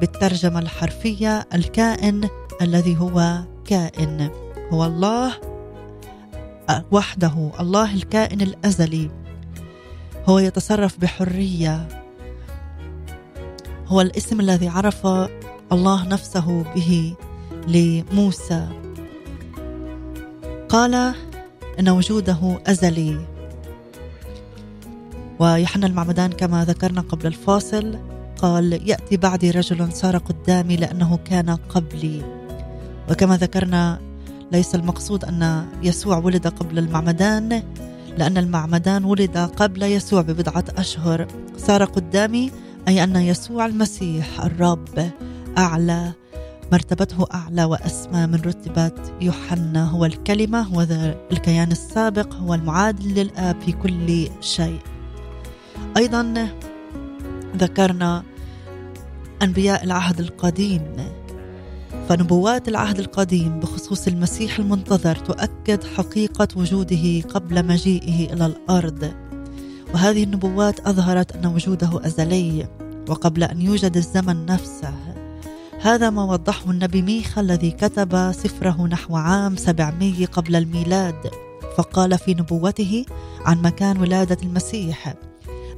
بالترجمة 0.00 0.58
الحرفية 0.58 1.46
الكائن 1.54 2.28
الذي 2.62 2.96
هو 3.00 3.44
كائن. 3.64 4.30
هو 4.72 4.84
الله 4.84 5.32
وحده 6.90 7.50
الله 7.60 7.94
الكائن 7.94 8.40
الأزلي. 8.40 9.10
هو 10.28 10.38
يتصرف 10.38 10.98
بحرية. 10.98 11.88
هو 13.86 14.00
الاسم 14.00 14.40
الذي 14.40 14.68
عرف 14.68 15.06
الله 15.74 16.08
نفسه 16.08 16.62
به 16.74 17.14
لموسى. 17.68 18.68
قال 20.68 20.94
إن 21.80 21.88
وجوده 21.88 22.58
أزلي. 22.66 23.26
ويوحنا 25.38 25.86
المعمدان 25.86 26.32
كما 26.32 26.64
ذكرنا 26.64 27.00
قبل 27.00 27.26
الفاصل 27.26 27.98
قال 28.38 28.72
يأتي 28.90 29.16
بعدي 29.16 29.50
رجل 29.50 29.92
صار 29.92 30.16
قدامي 30.16 30.76
لأنه 30.76 31.16
كان 31.16 31.50
قبلي. 31.50 32.22
وكما 33.10 33.36
ذكرنا 33.36 34.00
ليس 34.52 34.74
المقصود 34.74 35.24
أن 35.24 35.66
يسوع 35.82 36.18
ولد 36.18 36.46
قبل 36.46 36.78
المعمدان 36.78 37.62
لأن 38.18 38.38
المعمدان 38.38 39.04
ولد 39.04 39.38
قبل 39.38 39.82
يسوع 39.82 40.20
ببضعة 40.22 40.64
أشهر. 40.76 41.26
صار 41.56 41.84
قدامي 41.84 42.50
أي 42.88 43.04
أن 43.04 43.16
يسوع 43.16 43.66
المسيح 43.66 44.44
الرب. 44.44 45.10
أعلى 45.58 46.12
مرتبته 46.72 47.26
أعلى 47.34 47.64
وأسمى 47.64 48.26
من 48.26 48.34
رتبه 48.34 48.92
يوحنا 49.20 49.84
هو 49.90 50.04
الكلمة 50.04 50.60
هو 50.60 50.86
الكيان 51.32 51.72
السابق 51.72 52.34
هو 52.34 52.54
المعادل 52.54 53.14
للآب 53.14 53.60
في 53.60 53.72
كل 53.72 54.28
شيء. 54.40 54.78
أيضا 55.96 56.48
ذكرنا 57.56 58.22
أنبياء 59.42 59.84
العهد 59.84 60.20
القديم. 60.20 60.96
فنبوات 62.08 62.68
العهد 62.68 62.98
القديم 62.98 63.60
بخصوص 63.60 64.06
المسيح 64.06 64.58
المنتظر 64.58 65.16
تؤكد 65.16 65.84
حقيقة 65.84 66.48
وجوده 66.56 67.20
قبل 67.20 67.66
مجيئه 67.66 68.32
إلى 68.32 68.46
الأرض. 68.46 69.12
وهذه 69.94 70.24
النبوات 70.24 70.80
أظهرت 70.80 71.36
أن 71.36 71.46
وجوده 71.46 72.06
أزلي 72.06 72.68
وقبل 73.08 73.44
أن 73.44 73.60
يوجد 73.60 73.96
الزمن 73.96 74.46
نفسه. 74.46 75.13
هذا 75.84 76.10
ما 76.10 76.24
وضحه 76.24 76.70
النبي 76.70 77.02
ميخا 77.02 77.40
الذي 77.40 77.70
كتب 77.70 78.32
سفره 78.32 78.86
نحو 78.86 79.16
عام 79.16 79.56
700 79.56 80.26
قبل 80.26 80.56
الميلاد 80.56 81.30
فقال 81.76 82.18
في 82.18 82.34
نبوته 82.34 83.04
عن 83.44 83.62
مكان 83.62 84.00
ولادة 84.00 84.36
المسيح 84.42 85.14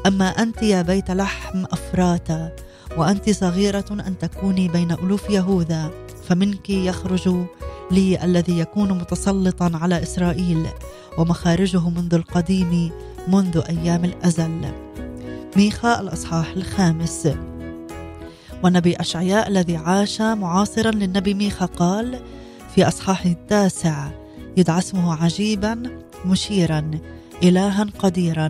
أما 0.06 0.28
أنت 0.28 0.62
يا 0.62 0.82
بيت 0.82 1.10
لحم 1.10 1.64
أفراتا 1.64 2.56
وأنت 2.96 3.30
صغيرة 3.30 3.84
أن 3.90 4.18
تكوني 4.18 4.68
بين 4.68 4.92
ألوف 4.92 5.30
يهوذا 5.30 5.90
فمنك 6.28 6.70
يخرج 6.70 7.44
لي 7.90 8.24
الذي 8.24 8.58
يكون 8.58 8.92
متسلطا 8.92 9.70
على 9.74 10.02
إسرائيل 10.02 10.66
ومخارجه 11.18 11.88
منذ 11.88 12.14
القديم 12.14 12.90
منذ 13.28 13.62
أيام 13.68 14.04
الأزل. 14.04 14.72
ميخا 15.56 16.00
الأصحاح 16.00 16.50
الخامس. 16.56 17.28
والنبي 18.62 18.96
أشعياء 18.96 19.48
الذي 19.48 19.76
عاش 19.76 20.20
معاصرا 20.20 20.90
للنبي 20.90 21.34
ميخا 21.34 21.66
قال 21.66 22.20
في 22.74 22.88
أصحاحه 22.88 23.30
التاسع 23.30 24.08
يدعى 24.56 24.78
اسمه 24.78 25.22
عجيبا 25.22 25.82
مشيرا 26.26 26.90
إلها 27.42 27.86
قديرا 27.98 28.48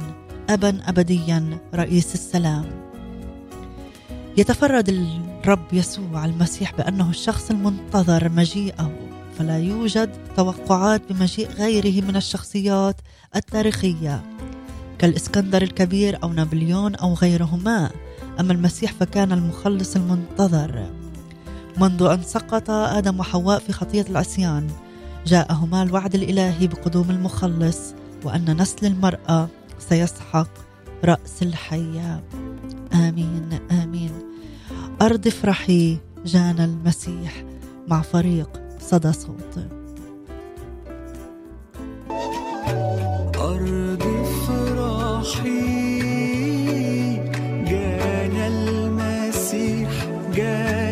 أبا 0.50 0.80
أبديا 0.86 1.59
رئيس 1.74 2.14
السلام. 2.14 2.64
يتفرد 4.36 4.88
الرب 4.88 5.72
يسوع 5.72 6.24
المسيح 6.24 6.72
بأنه 6.76 7.11
الشخص 7.11 7.50
المنتظر 7.50 8.28
مجيئه 8.28 8.92
فلا 9.38 9.59
يوجد 9.59 10.11
توقعات 10.36 11.02
بمجيء 11.12 11.48
غيره 11.50 12.04
من 12.04 12.16
الشخصيات 12.16 12.96
التاريخية 13.36 14.22
كالإسكندر 14.98 15.62
الكبير 15.62 16.18
أو 16.22 16.32
نابليون 16.32 16.94
أو 16.94 17.14
غيرهما. 17.14 17.90
أما 18.41 18.53
المسيح 18.53 18.93
فكان 18.93 19.32
المخلص 19.32 19.97
المنتظر. 19.97 20.91
منذ 21.78 22.03
أن 22.03 22.22
سقط 22.22 22.70
آدم 22.70 23.20
وحواء 23.20 23.59
في 23.59 23.72
خطية 23.72 24.05
العصيان 24.11 24.66
جاءهما 25.26 25.82
الوعد 25.82 26.14
الإلهي 26.14 26.66
بقدوم 26.66 27.11
المخلص 27.11 27.78
وأن 28.24 28.62
نسل 28.62 28.87
المرأة 28.87 29.49
سيسحق 29.78 30.49
رأس 31.05 31.43
الحية. 31.43 32.24
آمين 32.95 33.59
آمين. 33.70 34.11
أرض 35.03 35.26
افرحي 35.26 35.99
جانا 36.24 36.64
المسيح 36.64 37.45
مع 37.89 38.03
فريق 38.03 38.51
صدى 38.80 39.12
صوت. 39.12 39.59
أرض 43.37 44.03
افرحي 44.03 45.95
المسيح 50.39 50.86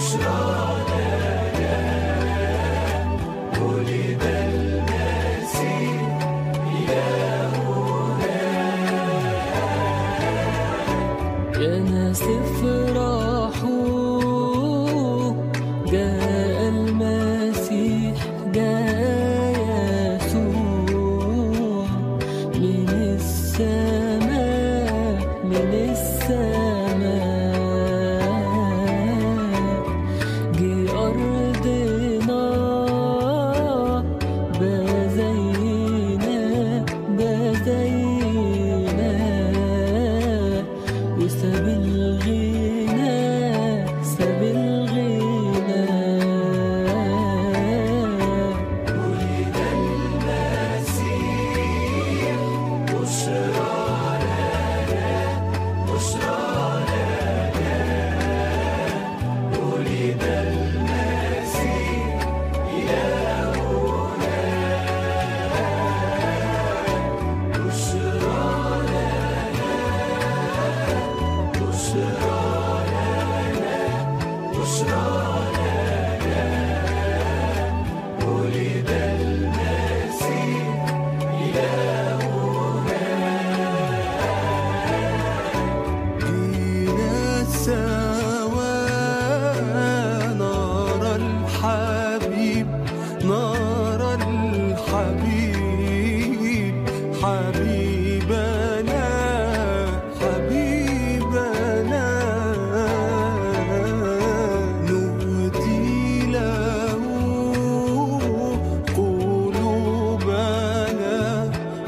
بشرى 0.00 0.99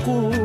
قلوبنا 0.07 0.42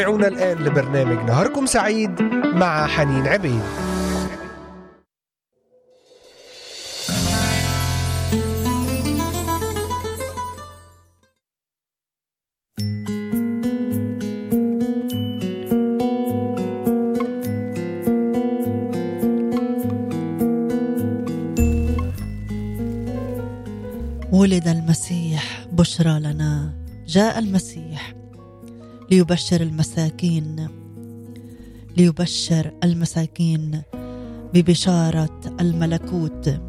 تستمعون 0.00 0.24
الآن 0.24 0.58
لبرنامج 0.58 1.30
نهاركم 1.30 1.66
سعيد 1.66 2.22
مع 2.54 2.86
حنين 2.86 3.26
عبيد. 3.26 3.62
ولد 24.32 24.68
المسيح 24.68 25.66
بشرى 25.72 26.20
لنا 26.20 26.72
جاء 27.06 27.38
المسيح. 27.38 27.99
ليبشر 29.10 29.60
المساكين 29.60 30.68
ليبشر 31.96 32.72
المساكين 32.84 33.82
ببشارة 34.54 35.40
الملكوت 35.60 36.60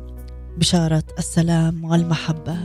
بشارة 0.58 1.04
السلام 1.20 1.84
والمحبة. 1.84 2.58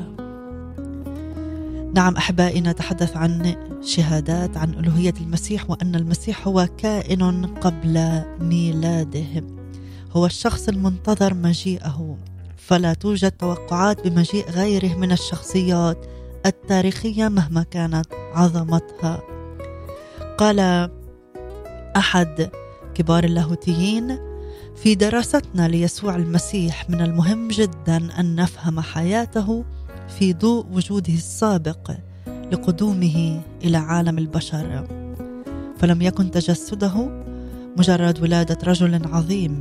نعم 1.94 2.16
أحبائي 2.16 2.60
نتحدث 2.60 3.16
عن 3.16 3.56
شهادات 3.82 4.56
عن 4.56 4.74
ألوهية 4.74 5.14
المسيح 5.20 5.70
وأن 5.70 5.94
المسيح 5.94 6.48
هو 6.48 6.68
كائن 6.78 7.46
قبل 7.46 8.22
ميلاده. 8.40 9.44
هو 10.12 10.26
الشخص 10.26 10.68
المنتظر 10.68 11.34
مجيئه 11.34 12.16
فلا 12.56 12.94
توجد 12.94 13.32
توقعات 13.32 14.08
بمجيء 14.08 14.50
غيره 14.50 14.94
من 14.94 15.12
الشخصيات 15.12 16.06
التاريخية 16.46 17.28
مهما 17.28 17.62
كانت 17.62 18.06
عظمتها. 18.34 19.35
قال 20.38 20.90
أحد 21.96 22.50
كبار 22.94 23.24
اللاهوتيين 23.24 24.18
في 24.76 24.94
دراستنا 24.94 25.68
ليسوع 25.68 26.16
المسيح 26.16 26.90
من 26.90 27.00
المهم 27.00 27.48
جدا 27.48 28.20
أن 28.20 28.34
نفهم 28.34 28.80
حياته 28.80 29.64
في 30.18 30.32
ضوء 30.32 30.66
وجوده 30.72 31.12
السابق 31.14 31.90
لقدومه 32.52 33.40
إلى 33.64 33.76
عالم 33.76 34.18
البشر. 34.18 34.86
فلم 35.78 36.02
يكن 36.02 36.30
تجسده 36.30 37.24
مجرد 37.76 38.22
ولادة 38.22 38.58
رجل 38.66 39.06
عظيم 39.12 39.60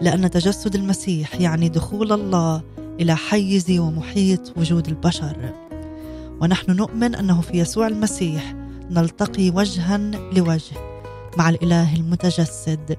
لأن 0.00 0.30
تجسد 0.30 0.74
المسيح 0.74 1.40
يعني 1.40 1.68
دخول 1.68 2.12
الله 2.12 2.62
إلى 3.00 3.16
حيز 3.16 3.78
ومحيط 3.78 4.58
وجود 4.58 4.88
البشر. 4.88 5.54
ونحن 6.40 6.70
نؤمن 6.70 7.14
أنه 7.14 7.40
في 7.40 7.58
يسوع 7.58 7.86
المسيح 7.86 8.63
نلتقي 8.90 9.50
وجها 9.50 9.98
لوجه 10.32 10.76
مع 11.36 11.48
الإله 11.48 11.96
المتجسد 11.96 12.96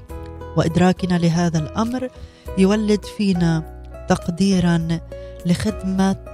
وإدراكنا 0.57 1.17
لهذا 1.17 1.59
الأمر 1.59 2.09
يولد 2.57 3.05
فينا 3.17 3.75
تقديرا 4.09 4.87
لخدمة 5.45 6.25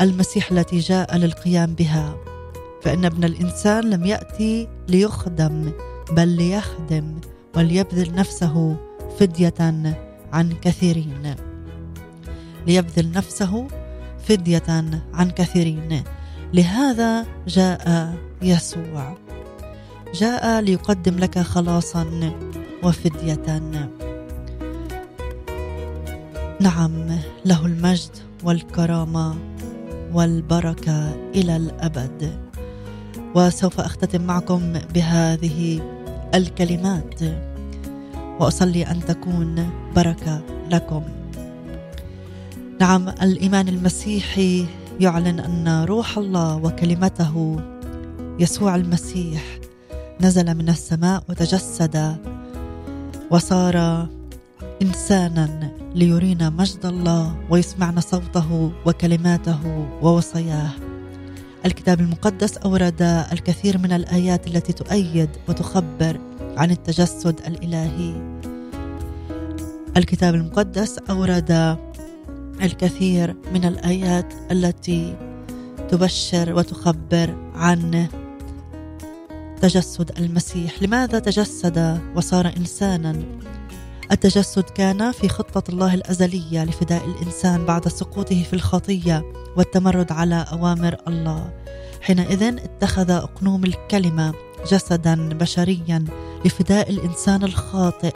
المسيح 0.00 0.52
التي 0.52 0.78
جاء 0.78 1.16
للقيام 1.16 1.74
بها. 1.74 2.16
فإن 2.82 3.04
ابن 3.04 3.24
الإنسان 3.24 3.90
لم 3.90 4.06
يأتي 4.06 4.68
ليخدم 4.88 5.72
بل 6.12 6.28
ليخدم 6.28 7.20
وليبذل 7.56 8.14
نفسه 8.14 8.76
فدية 9.18 9.54
عن 10.32 10.52
كثيرين. 10.62 11.34
ليبذل 12.66 13.12
نفسه 13.12 13.66
فدية 14.28 14.62
عن 15.14 15.30
كثيرين. 15.30 16.02
لهذا 16.54 17.26
جاء 17.48 18.14
يسوع. 18.42 19.16
جاء 20.14 20.60
ليقدم 20.60 21.18
لك 21.18 21.38
خلاصا 21.38 22.32
وفدية. 22.82 23.62
نعم 26.60 26.92
له 27.44 27.66
المجد 27.66 28.10
والكرامة 28.44 29.36
والبركة 30.12 31.14
إلى 31.34 31.56
الأبد. 31.56 32.32
وسوف 33.34 33.80
أختتم 33.80 34.22
معكم 34.22 34.72
بهذه 34.94 35.80
الكلمات. 36.34 37.20
وأصلي 38.40 38.86
أن 38.86 39.00
تكون 39.04 39.70
بركة 39.96 40.42
لكم. 40.70 41.02
نعم 42.80 43.08
الإيمان 43.08 43.68
المسيحي 43.68 44.66
يعلن 45.00 45.40
أن 45.40 45.84
روح 45.84 46.18
الله 46.18 46.56
وكلمته 46.56 47.60
يسوع 48.38 48.74
المسيح 48.76 49.42
نزل 50.20 50.54
من 50.54 50.68
السماء 50.68 51.22
وتجسد 51.28 52.16
وصار 53.30 54.06
إنسانا 54.82 55.70
ليرينا 55.94 56.50
مجد 56.50 56.86
الله 56.86 57.36
ويسمعنا 57.50 58.00
صوته 58.00 58.72
وكلماته 58.86 59.88
ووصاياه. 60.02 60.70
الكتاب 61.66 62.00
المقدس 62.00 62.56
أورد 62.56 63.02
الكثير 63.32 63.78
من 63.78 63.92
الآيات 63.92 64.46
التي 64.46 64.72
تؤيد 64.72 65.30
وتخبر 65.48 66.20
عن 66.56 66.70
التجسد 66.70 67.40
الإلهي. 67.46 68.40
الكتاب 69.96 70.34
المقدس 70.34 70.98
أورد 71.10 71.78
الكثير 72.62 73.36
من 73.54 73.64
الآيات 73.64 74.34
التي 74.50 75.16
تبشر 75.88 76.54
وتخبر 76.54 77.50
عن 77.54 78.08
تجسد 79.60 80.10
المسيح. 80.18 80.82
لماذا 80.82 81.18
تجسد 81.18 82.00
وصار 82.16 82.52
إنسانا؟ 82.56 83.22
التجسد 84.12 84.62
كان 84.62 85.12
في 85.12 85.28
خطة 85.28 85.70
الله 85.70 85.94
الأزلية 85.94 86.64
لفداء 86.64 87.04
الإنسان 87.04 87.64
بعد 87.64 87.88
سقوطه 87.88 88.42
في 88.42 88.52
الخطية 88.52 89.32
والتمرد 89.56 90.12
على 90.12 90.46
أوامر 90.52 90.96
الله. 91.08 91.50
حينئذ 92.00 92.42
اتخذ 92.42 93.10
أقنوم 93.10 93.64
الكلمة 93.64 94.34
جسدا 94.70 95.28
بشريا 95.28 96.04
لفداء 96.44 96.90
الإنسان 96.90 97.44
الخاطئ. 97.44 98.14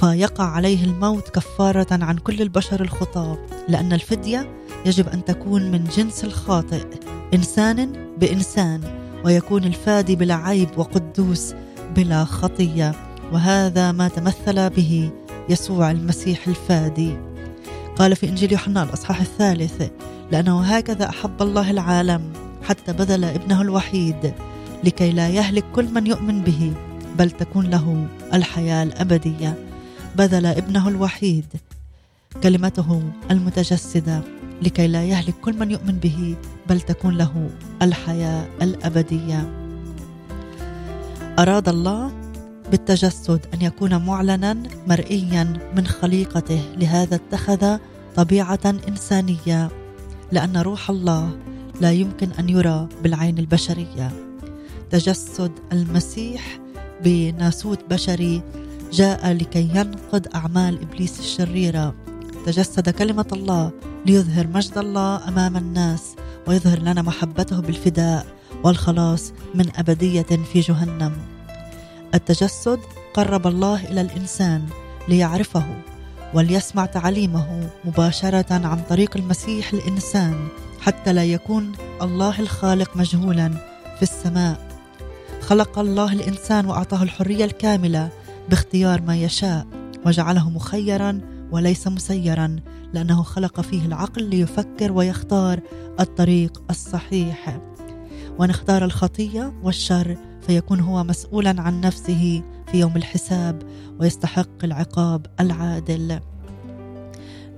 فيقع 0.00 0.44
عليه 0.44 0.84
الموت 0.84 1.28
كفارة 1.28 2.04
عن 2.04 2.18
كل 2.18 2.42
البشر 2.42 2.80
الخطاه 2.80 3.38
لأن 3.68 3.92
الفدية 3.92 4.54
يجب 4.86 5.08
أن 5.08 5.24
تكون 5.24 5.70
من 5.70 5.84
جنس 5.84 6.24
الخاطئ 6.24 6.84
إنسان 7.34 7.92
بإنسان 8.18 8.80
ويكون 9.24 9.64
الفادي 9.64 10.16
بلا 10.16 10.34
عيب 10.34 10.68
وقدوس 10.76 11.54
بلا 11.96 12.24
خطية 12.24 12.94
وهذا 13.32 13.92
ما 13.92 14.08
تمثل 14.08 14.70
به 14.70 15.10
يسوع 15.48 15.90
المسيح 15.90 16.48
الفادي. 16.48 17.16
قال 17.96 18.16
في 18.16 18.28
إنجيل 18.28 18.52
يوحنا 18.52 18.82
الأصحاح 18.82 19.20
الثالث 19.20 19.90
لأنه 20.32 20.62
هكذا 20.62 21.08
أحب 21.08 21.42
الله 21.42 21.70
العالم 21.70 22.32
حتى 22.62 22.92
بذل 22.92 23.24
ابنه 23.24 23.62
الوحيد 23.62 24.34
لكي 24.84 25.10
لا 25.10 25.28
يهلك 25.28 25.64
كل 25.74 25.84
من 25.94 26.06
يؤمن 26.06 26.42
به 26.42 26.72
بل 27.18 27.30
تكون 27.30 27.66
له 27.66 28.06
الحياة 28.34 28.82
الأبدية. 28.82 29.67
بذل 30.18 30.46
ابنه 30.46 30.88
الوحيد 30.88 31.44
كلمته 32.42 33.02
المتجسدة 33.30 34.22
لكي 34.62 34.86
لا 34.86 35.04
يهلك 35.04 35.34
كل 35.34 35.58
من 35.58 35.70
يؤمن 35.70 35.98
به 35.98 36.36
بل 36.68 36.80
تكون 36.80 37.18
له 37.18 37.50
الحياة 37.82 38.46
الأبدية. 38.62 39.52
أراد 41.38 41.68
الله 41.68 42.12
بالتجسد 42.70 43.46
أن 43.54 43.62
يكون 43.62 44.06
معلنا 44.06 44.62
مرئيا 44.86 45.52
من 45.76 45.86
خليقته 45.86 46.62
لهذا 46.76 47.14
اتخذ 47.14 47.78
طبيعة 48.16 48.74
إنسانية 48.88 49.70
لأن 50.32 50.56
روح 50.56 50.90
الله 50.90 51.38
لا 51.80 51.92
يمكن 51.92 52.28
أن 52.38 52.48
يرى 52.48 52.88
بالعين 53.02 53.38
البشرية. 53.38 54.10
تجسد 54.90 55.52
المسيح 55.72 56.58
بناسوت 57.04 57.78
بشري 57.90 58.42
جاء 58.92 59.32
لكي 59.32 59.68
ينقض 59.74 60.26
أعمال 60.34 60.82
إبليس 60.82 61.20
الشريرة. 61.20 61.94
تجسد 62.46 62.90
كلمة 62.90 63.26
الله 63.32 63.70
ليظهر 64.06 64.46
مجد 64.46 64.78
الله 64.78 65.28
أمام 65.28 65.56
الناس 65.56 66.16
ويظهر 66.46 66.78
لنا 66.78 67.02
محبته 67.02 67.60
بالفداء 67.60 68.26
والخلاص 68.64 69.32
من 69.54 69.66
أبدية 69.76 70.22
في 70.22 70.60
جهنم. 70.60 71.12
التجسد 72.14 72.80
قرب 73.14 73.46
الله 73.46 73.84
إلى 73.84 74.00
الإنسان 74.00 74.66
ليعرفه 75.08 75.64
وليسمع 76.34 76.86
تعليمه 76.86 77.70
مباشرة 77.84 78.46
عن 78.50 78.82
طريق 78.88 79.16
المسيح 79.16 79.72
الإنسان 79.72 80.48
حتى 80.80 81.12
لا 81.12 81.24
يكون 81.24 81.72
الله 82.02 82.40
الخالق 82.40 82.96
مجهولا 82.96 83.48
في 83.96 84.02
السماء. 84.02 84.68
خلق 85.40 85.78
الله 85.78 86.12
الإنسان 86.12 86.66
وأعطاه 86.66 87.02
الحرية 87.02 87.44
الكاملة 87.44 88.08
باختيار 88.50 89.02
ما 89.02 89.16
يشاء 89.16 89.66
وجعله 90.06 90.50
مخيرا 90.50 91.20
وليس 91.52 91.88
مسيرا 91.88 92.56
لأنه 92.92 93.22
خلق 93.22 93.60
فيه 93.60 93.86
العقل 93.86 94.24
ليفكر 94.24 94.92
ويختار 94.92 95.60
الطريق 96.00 96.62
الصحيح. 96.70 97.60
ونختار 98.38 98.84
الخطية 98.84 99.52
والشر 99.62 100.16
فيكون 100.46 100.80
هو 100.80 101.04
مسؤولا 101.04 101.62
عن 101.62 101.80
نفسه 101.80 102.42
في 102.72 102.80
يوم 102.80 102.96
الحساب 102.96 103.62
ويستحق 104.00 104.64
العقاب 104.64 105.26
العادل. 105.40 106.20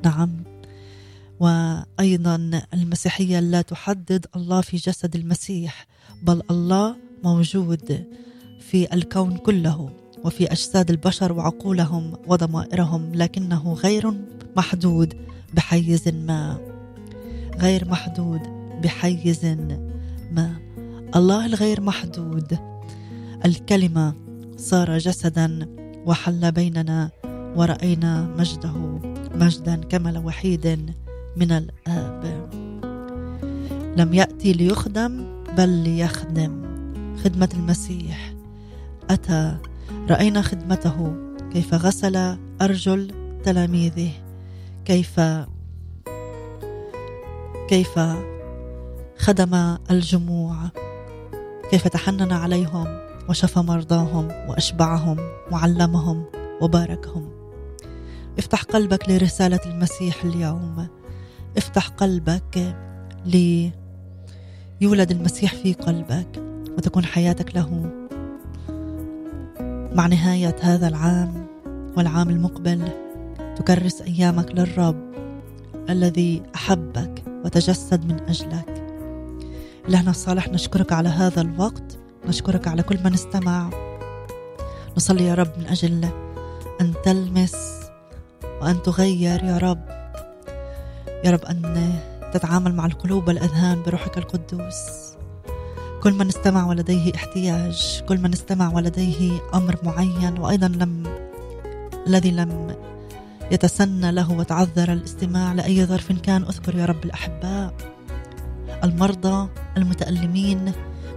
نعم. 0.05 0.45
وأيضا 1.41 2.63
المسيحية 2.75 3.41
لا 3.41 3.63
تحدد 3.63 4.27
الله 4.37 4.61
في 4.61 4.77
جسد 4.77 5.17
المسيح 5.17 5.87
بل 6.23 6.43
الله 6.51 6.97
موجود 7.25 8.07
في 8.61 8.95
الكون 8.95 9.37
كله. 9.37 10.00
وفي 10.25 10.53
أجساد 10.53 10.91
البشر 10.91 11.33
وعقولهم 11.33 12.13
وضمائرهم 12.27 13.15
لكنه 13.15 13.73
غير 13.73 14.13
محدود 14.57 15.15
بحيز 15.55 16.09
ما. 16.09 16.59
غير 17.59 17.89
محدود 17.89 18.41
بحيز 18.83 19.45
ما. 20.33 20.57
الله 21.17 21.47
الغير 21.47 21.81
محدود. 21.81 22.59
الكلمة 23.45 24.15
صار 24.57 24.99
جسدا 24.99 25.69
وحل 26.07 26.53
بيننا 26.53 27.11
ورأينا 27.57 28.35
مجده 28.39 29.01
مجدا 29.35 29.77
كمل 29.77 30.19
وحيد 30.19 30.95
من 31.37 31.53
الآب. 31.53 32.51
لم 33.97 34.15
يأتي 34.15 34.53
ليخدم 34.53 35.27
بل 35.57 35.69
ليخدم. 35.69 36.63
خدمة 37.25 37.49
المسيح. 37.55 38.35
أتى 39.11 39.57
رأينا 40.11 40.43
خدمته. 40.43 41.15
كيف 41.53 41.75
غسل 41.75 42.37
أرجل 42.63 43.11
تلاميذه. 43.45 44.11
كيف 44.85 45.21
كيف 47.69 48.01
خدم 49.19 49.77
الجموع. 49.91 50.57
كيف 51.71 51.89
تحنن 51.89 52.33
عليهم 52.33 53.01
وشفى 53.29 53.59
مرضاهم 53.59 54.29
وأشبعهم 54.49 55.17
وعلمهم 55.53 56.25
وباركهم. 56.61 57.31
افتح 58.39 58.63
قلبك 58.63 59.09
لرسالة 59.09 59.61
المسيح 59.67 60.25
اليوم. 60.25 60.87
افتح 61.57 61.89
قلبك 61.89 62.77
ليولد 63.25 65.11
المسيح 65.11 65.55
في 65.55 65.73
قلبك 65.73 66.43
وتكون 66.77 67.05
حياتك 67.05 67.57
له. 67.57 68.00
مع 69.95 70.07
نهاية 70.07 70.57
هذا 70.61 70.89
العام 70.89 71.47
والعام 71.97 72.31
المقبل 72.31 72.89
تكرس 73.57 74.03
أيامك 74.03 74.51
للرب 74.55 75.11
الذي 75.91 76.43
أحبك 76.55 77.23
وتجسد 77.45 78.05
من 78.05 78.21
أجلك. 78.21 78.83
إلهنا 79.89 80.11
الصالح 80.11 80.49
نشكرك 80.49 80.93
على 80.93 81.09
هذا 81.09 81.41
الوقت 81.41 81.99
نشكرك 82.27 82.69
على 82.69 82.83
كل 82.83 82.99
من 83.05 83.15
استمع. 83.15 83.71
نصلي 84.97 85.27
يا 85.27 85.35
رب 85.35 85.59
من 85.59 85.67
أجل 85.67 86.09
أن 86.81 86.95
تلمس 87.05 87.81
وأن 88.63 88.83
تغير 88.83 89.45
يا 89.45 89.59
رب. 89.59 89.89
يا 91.25 91.31
رب 91.31 91.45
أن 91.45 91.93
تتعامل 92.33 92.75
مع 92.75 92.87
القلوب 92.87 93.29
والأذهان 93.29 93.83
بروحك 93.83 94.19
القدوس. 94.19 95.10
كل 96.03 96.13
من 96.15 96.29
استمع 96.29 96.67
ولديه 96.67 97.13
احتياج 97.15 98.03
كل 98.09 98.19
من 98.19 98.33
استمع 98.33 98.73
ولديه 98.75 99.41
أمر 99.55 99.77
معين 99.83 100.39
وأيضا 100.39 100.69
لم 100.69 101.03
الذي 102.07 102.31
لم 102.31 102.77
يتسنى 103.51 104.13
له 104.13 104.33
وتعذر 104.33 104.93
الاستماع 104.93 105.53
لأي 105.53 105.87
ظرف 105.87 106.13
كان 106.13 106.43
أذكر 106.43 106.77
يا 106.77 106.85
رب 106.85 107.05
الأحباء. 107.05 107.75
المرضى 108.85 109.49
المتألمين 109.77 110.73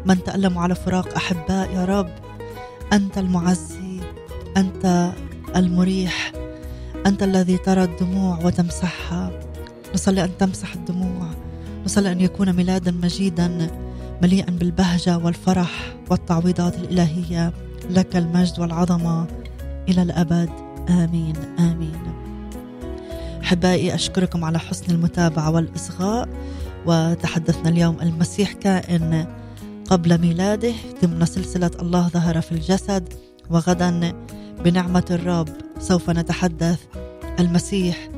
من 0.06 0.24
تألموا 0.24 0.62
على 0.62 0.76
فراق 0.76 1.16
أحباء 1.16 1.72
يا 1.72 1.86
رب 1.86 2.10
أنت 2.94 3.18
المعزي 3.18 4.00
أنت 4.58 5.12
المريح 5.56 6.32
أنت 7.06 7.24
الذي 7.24 7.58
ترى 7.58 7.84
الدموع 7.84 8.46
وتمسحها. 8.46 9.32
نصلي 9.94 10.24
أن 10.24 10.38
تمسح 10.40 10.74
الدموع. 10.74 11.28
نصلي 11.86 12.12
أن 12.12 12.22
يكون 12.22 12.54
ميلادا 12.54 12.92
مجيدا. 12.92 13.68
مليئا 14.24 14.52
بالبهجة 14.52 15.18
والفرح 15.18 15.96
والتعويضات 16.10 16.76
الإلهية 16.76 17.54
لك 17.90 18.16
المجد 18.16 18.60
والعظمة 18.60 19.28
إلى 19.90 20.02
الأبد. 20.02 20.50
آمين 20.90 21.36
آمين. 21.60 22.00
أحبائي 23.44 23.96
أشكركم 23.96 24.46
على 24.46 24.60
حسن 24.60 24.94
المتابعة 24.94 25.52
والإصغاء. 25.52 26.30
وتحدثنا 26.86 27.70
اليوم 27.70 27.98
المسيح 28.02 28.54
كائن 28.54 29.26
قبل 29.90 30.22
ميلاده. 30.22 30.74
ضمن 31.04 31.26
سلسلة 31.26 31.72
الله 31.82 32.08
ظهر 32.08 32.42
في 32.42 32.52
الجسد. 32.52 33.14
وغدا 33.50 34.14
بنعمة 34.66 35.06
الرب 35.12 35.50
سوف 35.80 36.10
نتحدث. 36.10 36.80
المسيح 37.40 38.10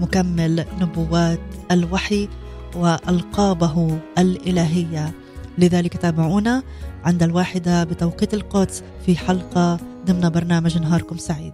مكمل 0.00 0.64
نبوات 0.80 1.40
الوحي 1.70 2.28
وألقابه 2.76 3.98
الإلهية. 4.18 5.14
لذلك 5.58 5.96
تابعونا 5.96 6.62
عند 7.04 7.22
الواحدة 7.22 7.84
بتوقيت 7.84 8.34
القدس 8.34 8.82
في 9.06 9.16
حلقة 9.16 9.78
ضمن 10.06 10.28
برنامج 10.28 10.78
نهاركم 10.78 11.16
سعيد. 11.16 11.52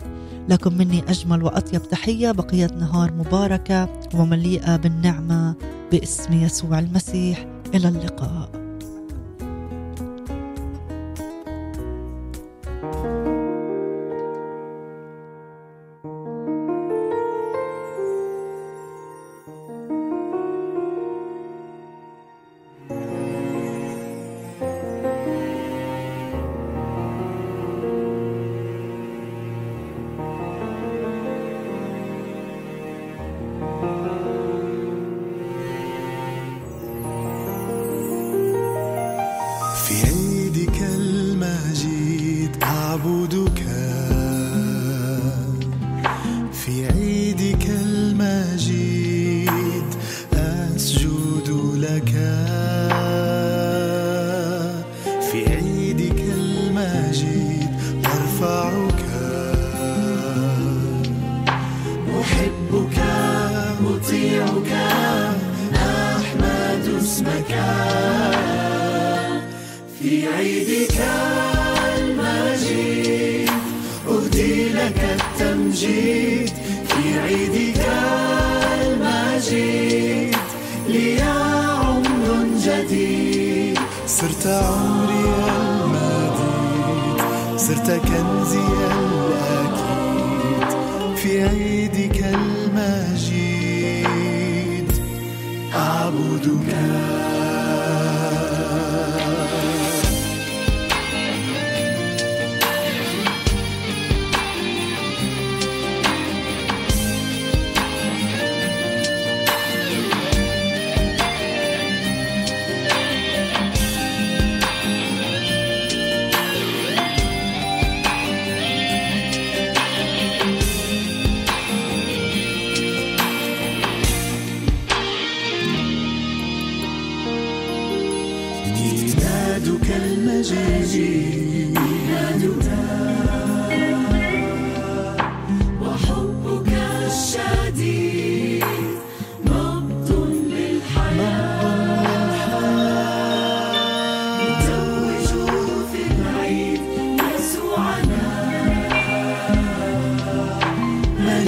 لكم 0.48 0.74
مني 0.74 1.04
أجمل 1.08 1.42
وأطيب 1.42 1.82
تحية 1.82 2.30
بقية 2.30 2.70
نهار 2.78 3.12
مباركة 3.12 3.88
ومليئة 4.14 4.76
بالنعمة 4.76 5.54
باسم 5.92 6.32
يسوع 6.32 6.78
المسيح. 6.78 7.46
إلى 7.74 7.88
اللقاء. 7.88 8.65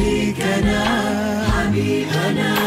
مليكنا 0.08 0.84
حبيبنا. 1.52 2.57